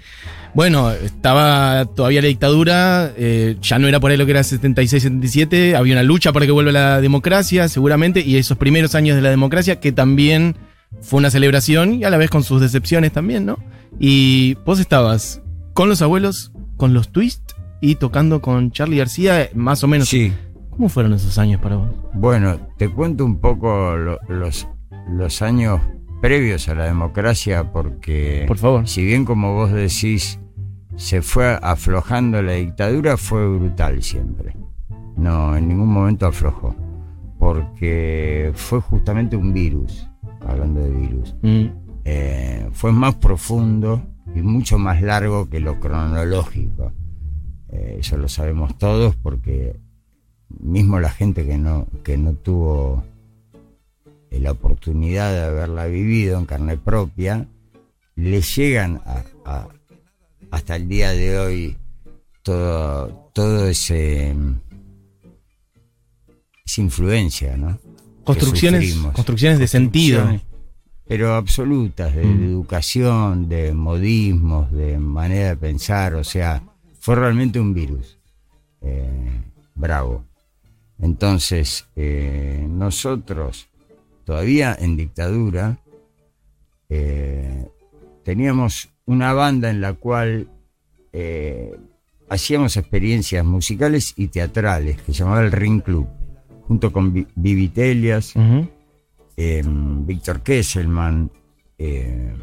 [0.54, 5.76] bueno, estaba todavía la dictadura, eh, ya no era por ahí lo que era 76-77,
[5.76, 9.30] había una lucha para que vuelva la democracia, seguramente, y esos primeros años de la
[9.30, 10.56] democracia, que también
[11.02, 13.58] fue una celebración y a la vez con sus decepciones también, ¿no?
[14.00, 15.42] Y vos estabas
[15.74, 20.08] con los abuelos, con los twists y tocando con Charlie García, más o menos.
[20.10, 20.32] Sí.
[20.70, 21.90] ¿Cómo fueron esos años para vos?
[22.14, 24.68] Bueno, te cuento un poco lo- los,
[25.10, 25.80] los años
[26.22, 28.88] previos a la democracia porque Por favor.
[28.88, 30.40] si bien como vos decís
[30.96, 34.56] se fue aflojando la dictadura fue brutal siempre.
[35.18, 36.76] No, en ningún momento aflojó
[37.40, 40.08] porque fue justamente un virus,
[40.48, 41.36] hablando de virus.
[41.42, 41.66] Mm,
[42.06, 44.02] Eh, fue más profundo
[44.36, 46.92] y mucho más largo que lo cronológico.
[47.70, 49.80] Eh, eso lo sabemos todos porque
[50.50, 53.04] mismo la gente que no, que no tuvo
[54.32, 57.48] la oportunidad de haberla vivido en carne propia,
[58.16, 59.68] le llegan a, a-
[60.54, 61.78] hasta el día de hoy
[62.44, 64.36] todo, todo ese
[66.64, 67.80] esa influencia, ¿no?
[68.24, 70.40] Construcciones, construcciones de sentido.
[71.08, 72.44] Pero absolutas, de, Mm.
[72.46, 76.64] educación, de modismos, de manera de pensar, o sea,
[77.00, 78.20] fue realmente un virus.
[78.82, 79.42] Eh,
[79.76, 80.24] bravo.
[81.00, 83.68] Entonces, eh, nosotros,
[84.24, 85.80] todavía en dictadura,
[86.90, 87.68] eh,
[88.24, 90.48] teníamos una banda en la cual
[91.12, 91.76] eh,
[92.30, 96.08] hacíamos experiencias musicales y teatrales, que se llamaba el Ring Club,
[96.68, 98.68] junto con Vi- Vivi Telias, Ujú.
[99.38, 101.30] eh, Víctor Kesselman,
[101.78, 102.36] eh,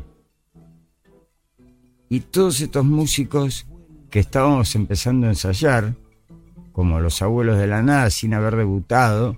[2.09, 3.67] y todos estos músicos
[4.11, 5.95] que estábamos empezando a ensayar,
[6.73, 9.37] como los abuelos de la nada, sin haber debutado,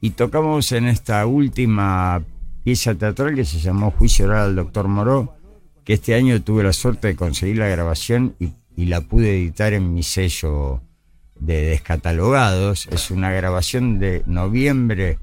[0.00, 2.22] y tocamos en esta última
[2.62, 5.33] pieza teatral que se llamó Juicio Oral al Doctor Moró,
[5.84, 9.72] que este año tuve la suerte de conseguir la grabación y, y la pude editar
[9.72, 10.80] en mi sello
[11.38, 12.86] de descatalogados.
[12.90, 15.18] Es una grabación de noviembre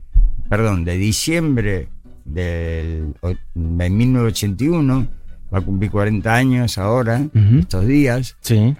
[0.49, 1.87] perdón, de diciembre
[2.25, 3.13] del,
[3.55, 5.07] de 1981,
[5.53, 7.21] va a cumplir 40 años ahora,
[7.57, 8.75] estos días, Sí.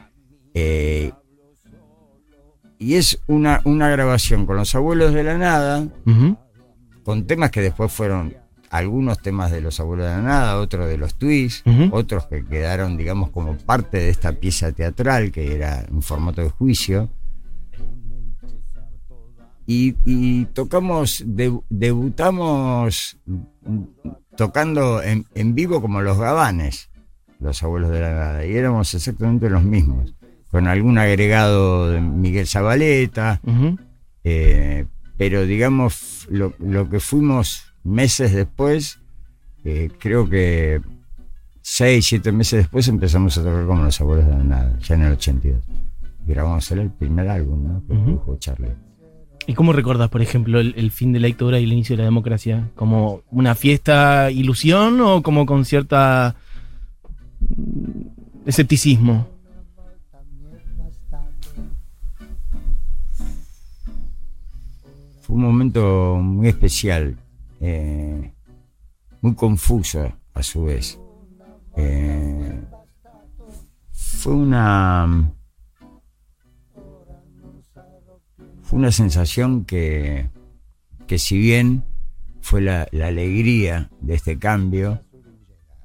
[0.53, 1.11] eh,
[2.77, 5.87] y es una, una grabación con los abuelos de la nada,
[7.03, 8.33] con temas que después fueron
[8.71, 12.95] algunos temas de los abuelos de la nada, otros de los twists, otros que quedaron,
[12.97, 17.09] digamos, como parte de esta pieza teatral que era en formato de juicio.
[19.67, 23.17] Y, y tocamos, debu- debutamos
[24.35, 26.89] tocando en, en vivo como los gabanes,
[27.39, 30.15] los abuelos de la nada, y éramos exactamente los mismos,
[30.49, 33.39] con algún agregado de Miguel Zabaleta,
[34.23, 34.85] eh,
[35.17, 38.99] pero digamos, lo, lo que fuimos meses después,
[39.63, 40.81] eh, creo que
[41.61, 45.01] seis, siete meses después empezamos a tocar como los abuelos de la nada, ya en
[45.03, 45.63] el 82.
[46.27, 47.83] Y grabamos el primer álbum, ¿no?
[47.87, 48.03] Que Ujú.
[48.03, 48.73] produjo Charlie.
[49.47, 52.03] ¿Y cómo recordás, por ejemplo, el, el fin de la dictadura y el inicio de
[52.03, 52.69] la democracia?
[52.75, 56.35] ¿Como una fiesta ilusión o como con cierta
[58.45, 59.27] escepticismo?
[65.21, 67.15] Fue un momento muy especial,
[67.61, 68.33] eh,
[69.21, 70.99] muy confuso a su vez.
[71.77, 72.61] Eh,
[73.91, 75.31] fue una
[78.63, 80.29] fue una sensación que,
[81.07, 81.83] que si bien
[82.41, 85.01] fue la, la alegría de este cambio,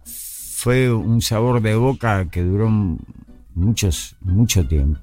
[0.05, 2.71] fue un sabor de boca que duró
[3.55, 5.01] muchos, mucho tiempo.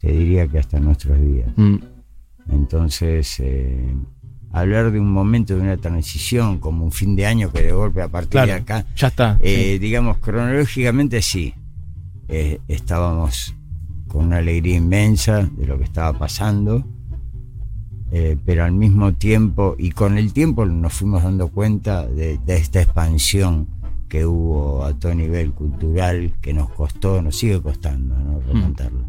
[0.00, 1.48] Te diría que hasta nuestros días.
[1.56, 1.76] Mm.
[2.50, 3.94] Entonces, eh,
[4.60, 8.00] hablar de un momento de una transición, como un fin de año que de golpe
[8.02, 9.36] a partir Claro, de acá, ya está.
[9.40, 11.54] eh, digamos, cronológicamente sí.
[12.28, 13.54] Eh, estábamos
[14.08, 16.84] con una alegría inmensa de lo que estaba pasando,
[18.12, 22.56] eh, pero al mismo tiempo, y con el tiempo nos fuimos dando cuenta de, de
[22.56, 23.66] esta expansión
[24.08, 28.40] que hubo a todo nivel cultural, que nos costó, nos sigue costando, ¿no?
[28.40, 29.04] remontarlo.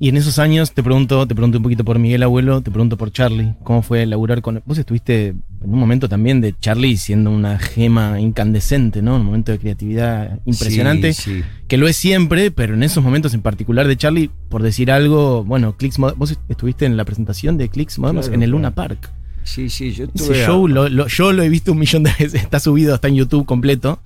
[0.00, 2.96] Y en esos años, te pregunto, te pregunto un poquito por Miguel Abuelo, te pregunto
[2.96, 4.62] por Charlie, ¿cómo fue laburar con...
[4.66, 9.16] Vos estuviste en un momento también de Charlie siendo una gema incandescente, ¿no?
[9.16, 11.44] Un momento de creatividad impresionante, Sí, sí.
[11.66, 15.44] que lo es siempre, pero en esos momentos en particular de Charlie, por decir algo,
[15.44, 18.58] bueno, Clicks Mod- vos estuviste en la presentación de Clicks Modernos Claro, en el claro.
[18.58, 19.10] Luna Park.
[19.44, 22.10] Sí, sí, yo Ese a- show lo- lo- yo lo he visto un millón de
[22.18, 24.00] veces, está subido, está en YouTube completo.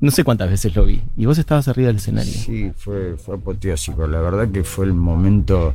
[0.00, 1.02] No sé cuántas veces lo vi.
[1.16, 2.32] Y vos estabas arriba del escenario.
[2.32, 4.06] Sí, fue, fue apoteósico.
[4.06, 5.74] La verdad que fue el momento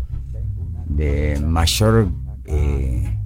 [0.88, 2.08] de mayor
[2.46, 3.18] eh,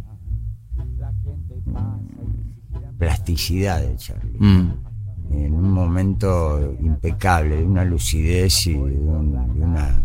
[2.98, 4.38] plasticidad de Charlie.
[4.40, 4.72] Mm.
[5.32, 10.04] En un momento impecable, de una lucidez y de, un- de una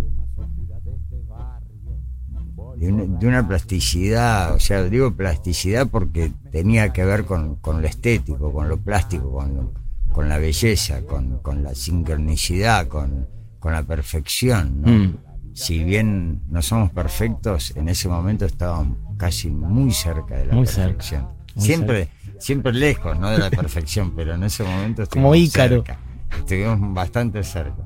[2.77, 7.81] de una, de una plasticidad, o sea, digo plasticidad porque tenía que ver con, con
[7.81, 9.73] lo estético, con lo plástico, con, lo-
[10.13, 14.83] con la belleza, con, con la sincronicidad, con, con la perfección.
[14.83, 14.89] ¿no?
[14.93, 15.17] Mm.
[15.55, 20.65] Si bien no somos perfectos, en ese momento estábamos casi muy cerca de la Muy
[20.65, 21.29] perfección.
[21.57, 22.09] siempre,
[22.39, 23.31] siempre lejos, ¿no?
[23.31, 25.77] De la perfección, pero en ese momento Como estuvimos Ícaro.
[25.85, 25.99] cerca.
[26.39, 27.83] Estuvimos bastante cerca.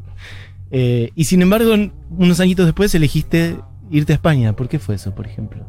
[0.71, 1.75] Eh, y sin embargo,
[2.11, 3.59] unos añitos después elegiste
[3.91, 4.55] irte a España.
[4.55, 5.67] ¿Por qué fue eso, por ejemplo?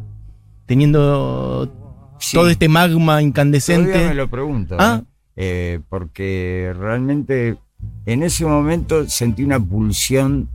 [0.67, 4.13] Teniendo Sí, todo este magma todavía me incandescente.
[4.13, 4.75] lo pregunto.
[4.79, 5.01] Ah.
[5.03, 5.07] ¿eh?
[5.39, 7.57] Eh, porque realmente
[8.07, 10.49] en ese momento sentí una pulsión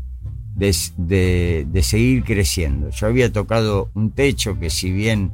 [0.56, 2.90] de, de- de seguir creciendo.
[2.90, 5.32] Yo había tocado un techo que si bien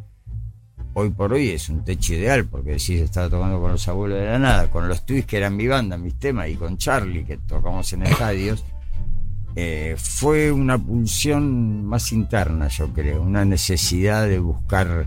[0.92, 4.26] hoy por hoy es un techo ideal, porque decís, estaba tocando con los abuelos de
[4.26, 7.38] la nada, con los Twists que eran mi banda, mis temas, y con Charlie que
[7.38, 8.64] tocamos en estadios,
[9.56, 15.06] eh, fue una pulsión más interna, yo creo, una necesidad de buscar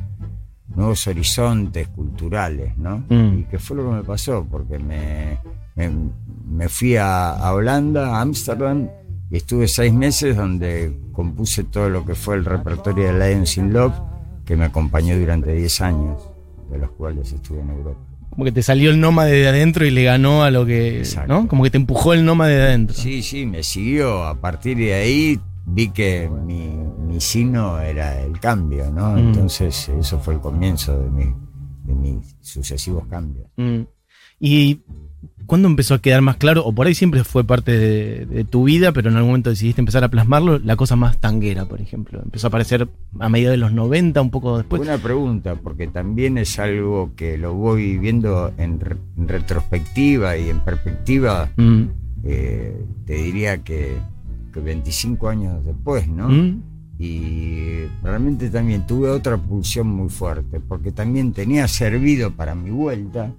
[0.76, 3.03] nuevos horizontes culturales, ¿no?
[3.09, 3.39] Mm.
[3.39, 5.39] Y que fue lo que me pasó, porque me,
[5.76, 5.91] me,
[6.49, 8.89] me fui a, a Holanda, a Ámsterdam,
[9.30, 13.72] y estuve seis meses donde compuse todo lo que fue el repertorio de Lions in
[13.72, 13.93] Love,
[14.45, 16.30] que me acompañó durante 10 años,
[16.69, 17.99] de los cuales estuve en Europa.
[18.30, 20.99] Como que te salió el nómade de adentro y le ganó a lo que.
[20.99, 21.34] Exacto.
[21.34, 21.47] ¿No?
[21.47, 22.95] Como que te empujó el nómade de adentro.
[22.95, 24.24] Sí, sí, me siguió.
[24.24, 26.70] A partir de ahí vi que mi,
[27.07, 29.14] mi signo era el cambio, ¿no?
[29.14, 29.18] Mm.
[29.20, 31.26] Entonces eso fue el comienzo de, mi,
[31.84, 33.47] de mis sucesivos cambios.
[33.57, 33.82] Mm.
[34.39, 34.80] ¿Y
[35.45, 36.66] cuándo empezó a quedar más claro?
[36.66, 39.82] O por ahí siempre fue parte de, de tu vida, pero en algún momento decidiste
[39.82, 40.57] empezar a plasmarlo.
[40.59, 42.20] La cosa más tanguera, por ejemplo.
[42.24, 42.88] Empezó a aparecer
[43.20, 44.80] a medida de los 90, un poco después.
[44.80, 50.49] Buena pregunta, porque también es algo que lo voy viendo en, re- en retrospectiva y
[50.49, 51.84] en perspectiva, Mm.
[52.24, 53.97] eh, te diría que
[54.60, 56.28] 25 años después, ¿no?
[56.30, 56.62] Mm.
[56.99, 63.32] y realmente también tuve otra pulsión muy fuerte, porque también tenía servido para mi vuelta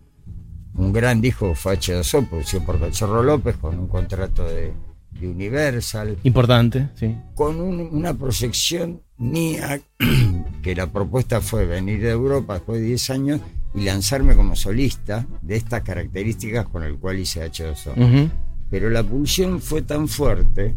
[0.75, 4.73] un gran disco fue H2O, producido por Cachorro López, con un contrato de,
[5.21, 7.15] de Universal, Importante, sí.
[7.35, 9.79] con un- una proyección mía,
[10.63, 13.41] que la propuesta fue venir de Europa después de 10 años
[13.75, 17.93] y lanzarme como solista de estas características con el cual hice H2O.
[17.97, 18.31] Ujú.
[18.71, 20.75] Pero la pulsión fue tan fuerte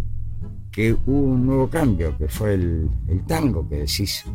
[0.75, 4.25] que hubo un nuevo cambio, que fue el, el tango, que decís,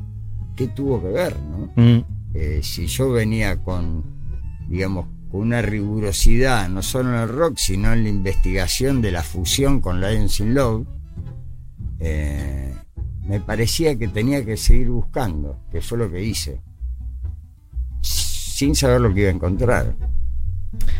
[0.56, 1.36] ¿qué tuvo que ver?
[1.38, 1.70] No?
[1.76, 2.04] Mm.
[2.32, 4.02] Eh, si yo venía con,
[4.66, 9.22] digamos, con una rigurosidad, no solo en el rock, sino en la investigación de la
[9.22, 10.86] fusión con Lions in Love,
[11.98, 12.74] eh,
[13.26, 16.62] me parecía que tenía que seguir buscando, que fue lo que hice,
[18.00, 19.94] sin saber lo que iba a encontrar.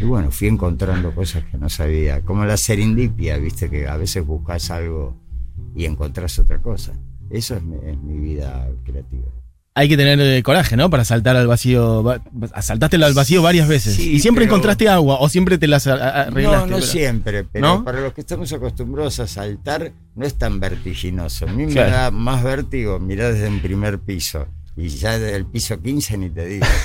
[0.03, 4.27] Y bueno, fui encontrando cosas que no sabía, como la serendipia, viste que a veces
[4.27, 5.30] buscas algo
[5.75, 6.93] y encontrás otra cosa.
[7.31, 9.29] Eso es mi, es mi vida creativa.
[9.73, 10.91] Hay que tener eh, coraje, ¿no?
[10.91, 12.03] Para saltar al vacío.
[12.03, 12.21] va-
[12.61, 13.95] Saltaste al vacío varias veces.
[13.95, 16.43] Sí, y siempre pero- encontraste agua o siempre te las arreglaste.
[16.43, 17.85] No, no pero- siempre, pero ¿No?
[17.85, 21.47] para los que estamos acostumbrados a saltar, no es tan vertiginoso.
[21.47, 21.91] A mí me Claro.
[21.93, 24.49] da más vértigo mirar desde un primer piso.
[24.77, 26.67] Y ya desde el piso 15 ni te digo.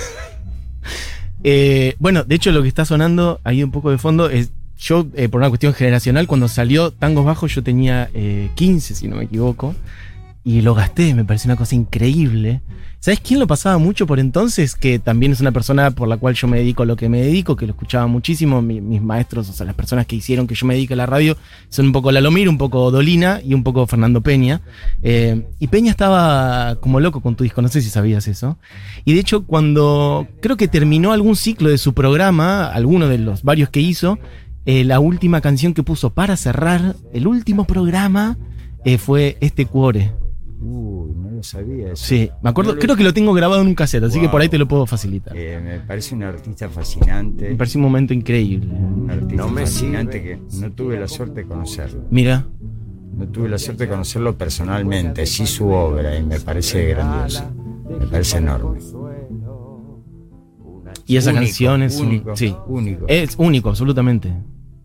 [1.47, 4.51] Eh, bueno, de hecho, lo que está sonando ahí un poco de fondo es.
[4.77, 9.07] Yo, eh, por una cuestión generacional, cuando salió Tangos Bajos, yo tenía eh, 15, si
[9.07, 9.75] no me equivoco.
[10.43, 12.61] Y lo gasté, me pareció una cosa increíble.
[12.99, 14.75] ¿Sabes quién lo pasaba mucho por entonces?
[14.75, 17.21] Que también es una persona por la cual yo me dedico a lo que me
[17.21, 18.61] dedico, que lo escuchaba muchísimo.
[18.61, 21.05] Mi- mis maestros, o sea, las personas que hicieron que yo me dedique a la
[21.07, 21.35] radio,
[21.69, 24.61] son un poco Lalomir, un poco Dolina y un poco Fernando Peña.
[25.01, 28.57] Eh, y Peña estaba como loco con tu disco, no sé si sabías eso.
[29.03, 33.41] Y de hecho, cuando creo que terminó algún ciclo de su programa, alguno de los
[33.43, 34.19] varios que hizo,
[34.65, 38.37] eh, la última canción que puso para cerrar el último programa
[38.83, 40.11] eh, fue este Cuore.
[40.61, 42.05] Uy, no lo sabía eso.
[42.05, 44.29] Sí, me acuerdo, No lo- creo que lo tengo grabado en un cassette, así que
[44.29, 45.35] por ahí te lo puedo facilitar.
[45.37, 47.49] Eh, me parece un artista fascinante.
[47.49, 48.73] Me pareció un momento increíble.
[48.73, 52.03] Un artista No me fascinante que no tuve la suerte de conocerlo.
[52.09, 52.45] Mira,
[53.17, 57.43] No tuve la suerte de conocerlo personalmente, sí su obra, y me parece grandioso.
[57.99, 58.79] Me parece enorme.
[61.07, 63.05] y esa Único, canción es un- único, sí, único.
[63.07, 64.33] es único, absolutamente.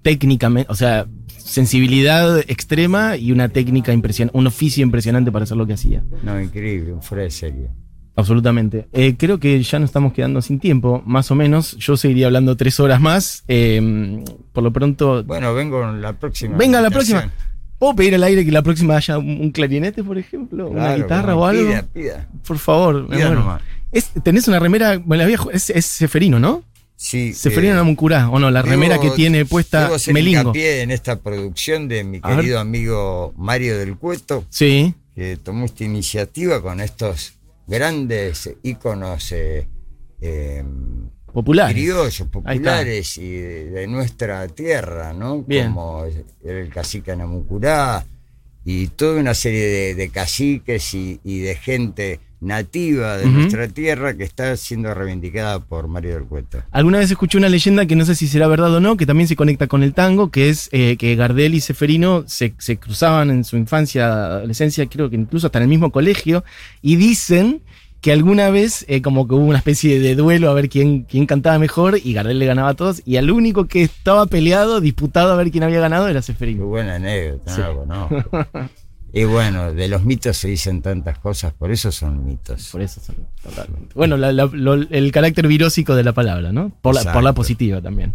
[0.03, 5.67] Técnicamente, o sea, sensibilidad extrema y una técnica impresionante, un oficio impresionante para hacer lo
[5.67, 6.03] que hacía.
[6.23, 7.69] No, increíble, fuera de serie.
[8.17, 8.89] Absolutamente.
[8.93, 11.77] Eh, creo que ya nos estamos quedando sin tiempo, más o menos.
[11.79, 13.45] Yo seguiría hablando tres horas más.
[13.49, 14.23] Eh,
[14.53, 16.57] por lo pronto, Bueno, vengo en la próxima.
[16.57, 17.31] venga la próxima.
[17.79, 20.69] ¿Puedo pedir al aire que la próxima haya un, clarinete, por ejemplo?
[20.69, 21.67] ¿Una guitarra o algo?
[21.71, 22.29] Pida, pida.
[22.47, 23.59] Por favor, me Pida muero.
[23.91, 26.63] Es- tenés una remera, bueno, la vieja, es, es Seferino, ¿no?
[27.03, 30.41] Sí, Seferino eh, Namuncurá, o no, la remera debo- que tiene puesta debo hacer Melingo.
[30.41, 35.85] hincapié en esta producción de mi querido amigo Mario del Cueto, Sí, que tomó esta
[35.85, 37.33] iniciativa con estos
[37.67, 39.67] grandes íconos eh,
[40.21, 40.63] eh,
[41.33, 41.73] popular.
[41.73, 45.43] criollos, populares y de, de nuestra tierra, ¿no?
[45.43, 45.69] Bien.
[45.69, 46.05] Como
[46.45, 48.05] el cacique Namucurá
[48.63, 54.15] y toda una serie de, de caciques y, y de gente nativa de nuestra tierra
[54.17, 56.63] que está siendo reivindicada por Mario del Cueto.
[56.71, 59.29] Alguna vez escuché una leyenda que no sé si será verdad o no, que también
[59.29, 63.31] se conecta con el tango, que es eh, que Gardel y Seferino se, se cruzaban
[63.31, 66.45] en su infancia, adolescencia, creo que incluso hasta en el mismo colegio,
[66.83, 67.61] y dicen
[68.01, 71.27] que alguna vez eh, como que hubo una especie de duelo a ver quién, quién
[71.27, 75.33] cantaba mejor y Gardel le ganaba a todos, y al único que estaba peleado, disputado
[75.33, 76.65] a ver quién había ganado era Qué Seferino.
[76.65, 77.61] buena anécdota, Sí.
[77.61, 78.47] no conozco.
[79.13, 82.69] Y bueno, de los mitos se dicen tantas cosas, por eso son mitos.
[82.71, 83.89] Por eso son totalmente.
[83.95, 86.71] Bueno, la- la- lo- el carácter virósico de la palabra, ¿no?
[86.81, 88.15] Por la, por la positiva también.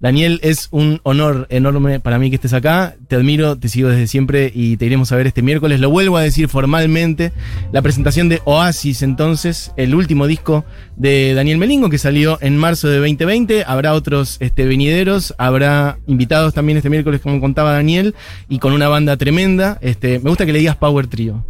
[0.00, 2.94] Daniel, es un honor enorme para mí que estés acá.
[3.08, 5.80] Te admiro, te sigo desde siempre y te iremos a ver este miércoles.
[5.80, 7.32] Lo vuelvo a decir formalmente.
[7.72, 10.64] La presentación de Oasis, entonces, el último disco
[10.96, 13.64] de Daniel Melingo que salió en marzo de 2020.
[13.66, 18.14] Habrá otros este, venideros, habrá invitados también este miércoles, como contaba Daniel,
[18.48, 19.78] y con una banda tremenda.
[19.80, 21.44] Este, me gusta que le digas Power Trio.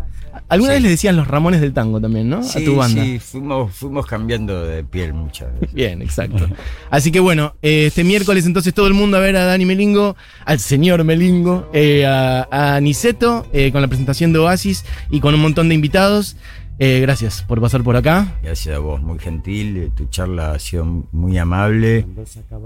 [0.49, 0.77] Alguna Sí.
[0.77, 2.43] vez le decían los Ramones del tango también, ¿no?
[2.43, 3.03] Sí, a tu banda.
[3.05, 5.73] sí, fuimos, fuimos cambiando de piel muchas veces.
[5.75, 6.49] Bien, exacto.
[6.91, 10.17] Así que bueno, eh, este miércoles entonces todo el mundo a ver a Dani Melingo,
[10.45, 15.35] al señor Melingo, eh, a, a Niceto, eh, con la presentación de Oasis y con
[15.35, 16.37] un montón de invitados.
[16.81, 18.39] Eh, gracias por pasar por acá.
[18.43, 22.07] Gracias a vos, muy gentil, eh, tu charla ha sido muy amable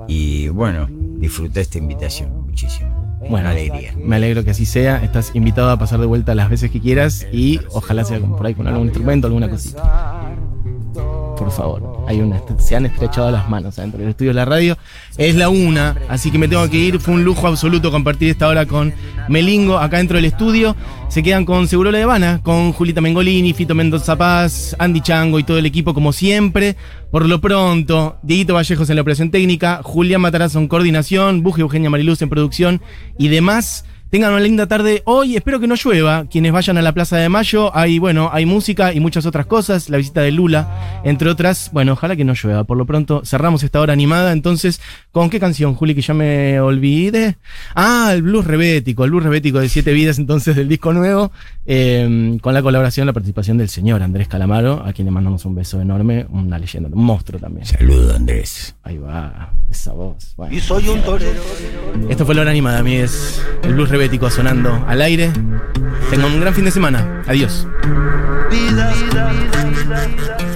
[0.07, 3.03] y bueno, disfruté esta invitación muchísimo.
[3.29, 3.95] Bueno, alegría.
[3.97, 5.03] Me alegro que así sea.
[5.03, 8.55] Estás invitado a pasar de vuelta las veces que quieras y ojalá sea por ahí
[8.55, 10.33] con algún instrumento, alguna cosita.
[11.57, 14.79] Favor, hay una, se han estrechado las manos adentro del estudio de la radio.
[15.19, 16.99] Es la una, así que me tengo que ir.
[16.99, 18.93] Fue un lujo absoluto compartir esta hora con
[19.29, 20.75] Melingo acá dentro del estudio.
[21.09, 25.45] Se quedan con Seguro La Habana, con Julita Mengolini, Fito Mendoza Paz, Andy Chango y
[25.45, 26.77] todo el equipo como siempre.
[27.11, 31.91] Por lo pronto, Dieguito Vallejos en la operación técnica, Julián Matarazzo en coordinación, Buge Eugenia
[31.91, 32.81] Mariluz en producción
[33.19, 33.85] y demás.
[34.13, 36.27] Tengan una linda tarde hoy, espero que no llueva.
[36.27, 39.89] Quienes vayan a la Plaza de Mayo, hay, bueno, hay música y muchas otras cosas.
[39.89, 41.71] La visita de Lula, entre otras.
[41.73, 42.65] Bueno, ojalá que no llueva.
[42.65, 44.33] Por lo pronto, cerramos esta hora animada.
[44.33, 44.83] Entonces,
[45.13, 47.39] ¿con qué canción, Juli, que ya me olvidé?
[47.75, 51.33] Ah, el blues rebético, el blues rebético de Siete Vidas, entonces, del disco nuevo.
[51.65, 55.55] eh, con la colaboración, la participación del señor Andrés Calamaro, a quien le mandamos un
[55.55, 56.27] beso enorme.
[56.29, 57.65] Una leyenda, un monstruo también.
[57.65, 58.75] Saludo, Andrés.
[58.83, 60.35] Ahí va, esa voz.
[60.37, 60.55] Bueno.
[60.55, 61.41] Y soy un torero.
[62.11, 63.43] Esto fue la hora animada, amigues.
[63.63, 65.31] El blues rebético sonando al aire.
[66.11, 67.23] Tengan un gran fin de semana.
[67.27, 67.67] Adiós.
[68.51, 70.52] Vida, vida, vida.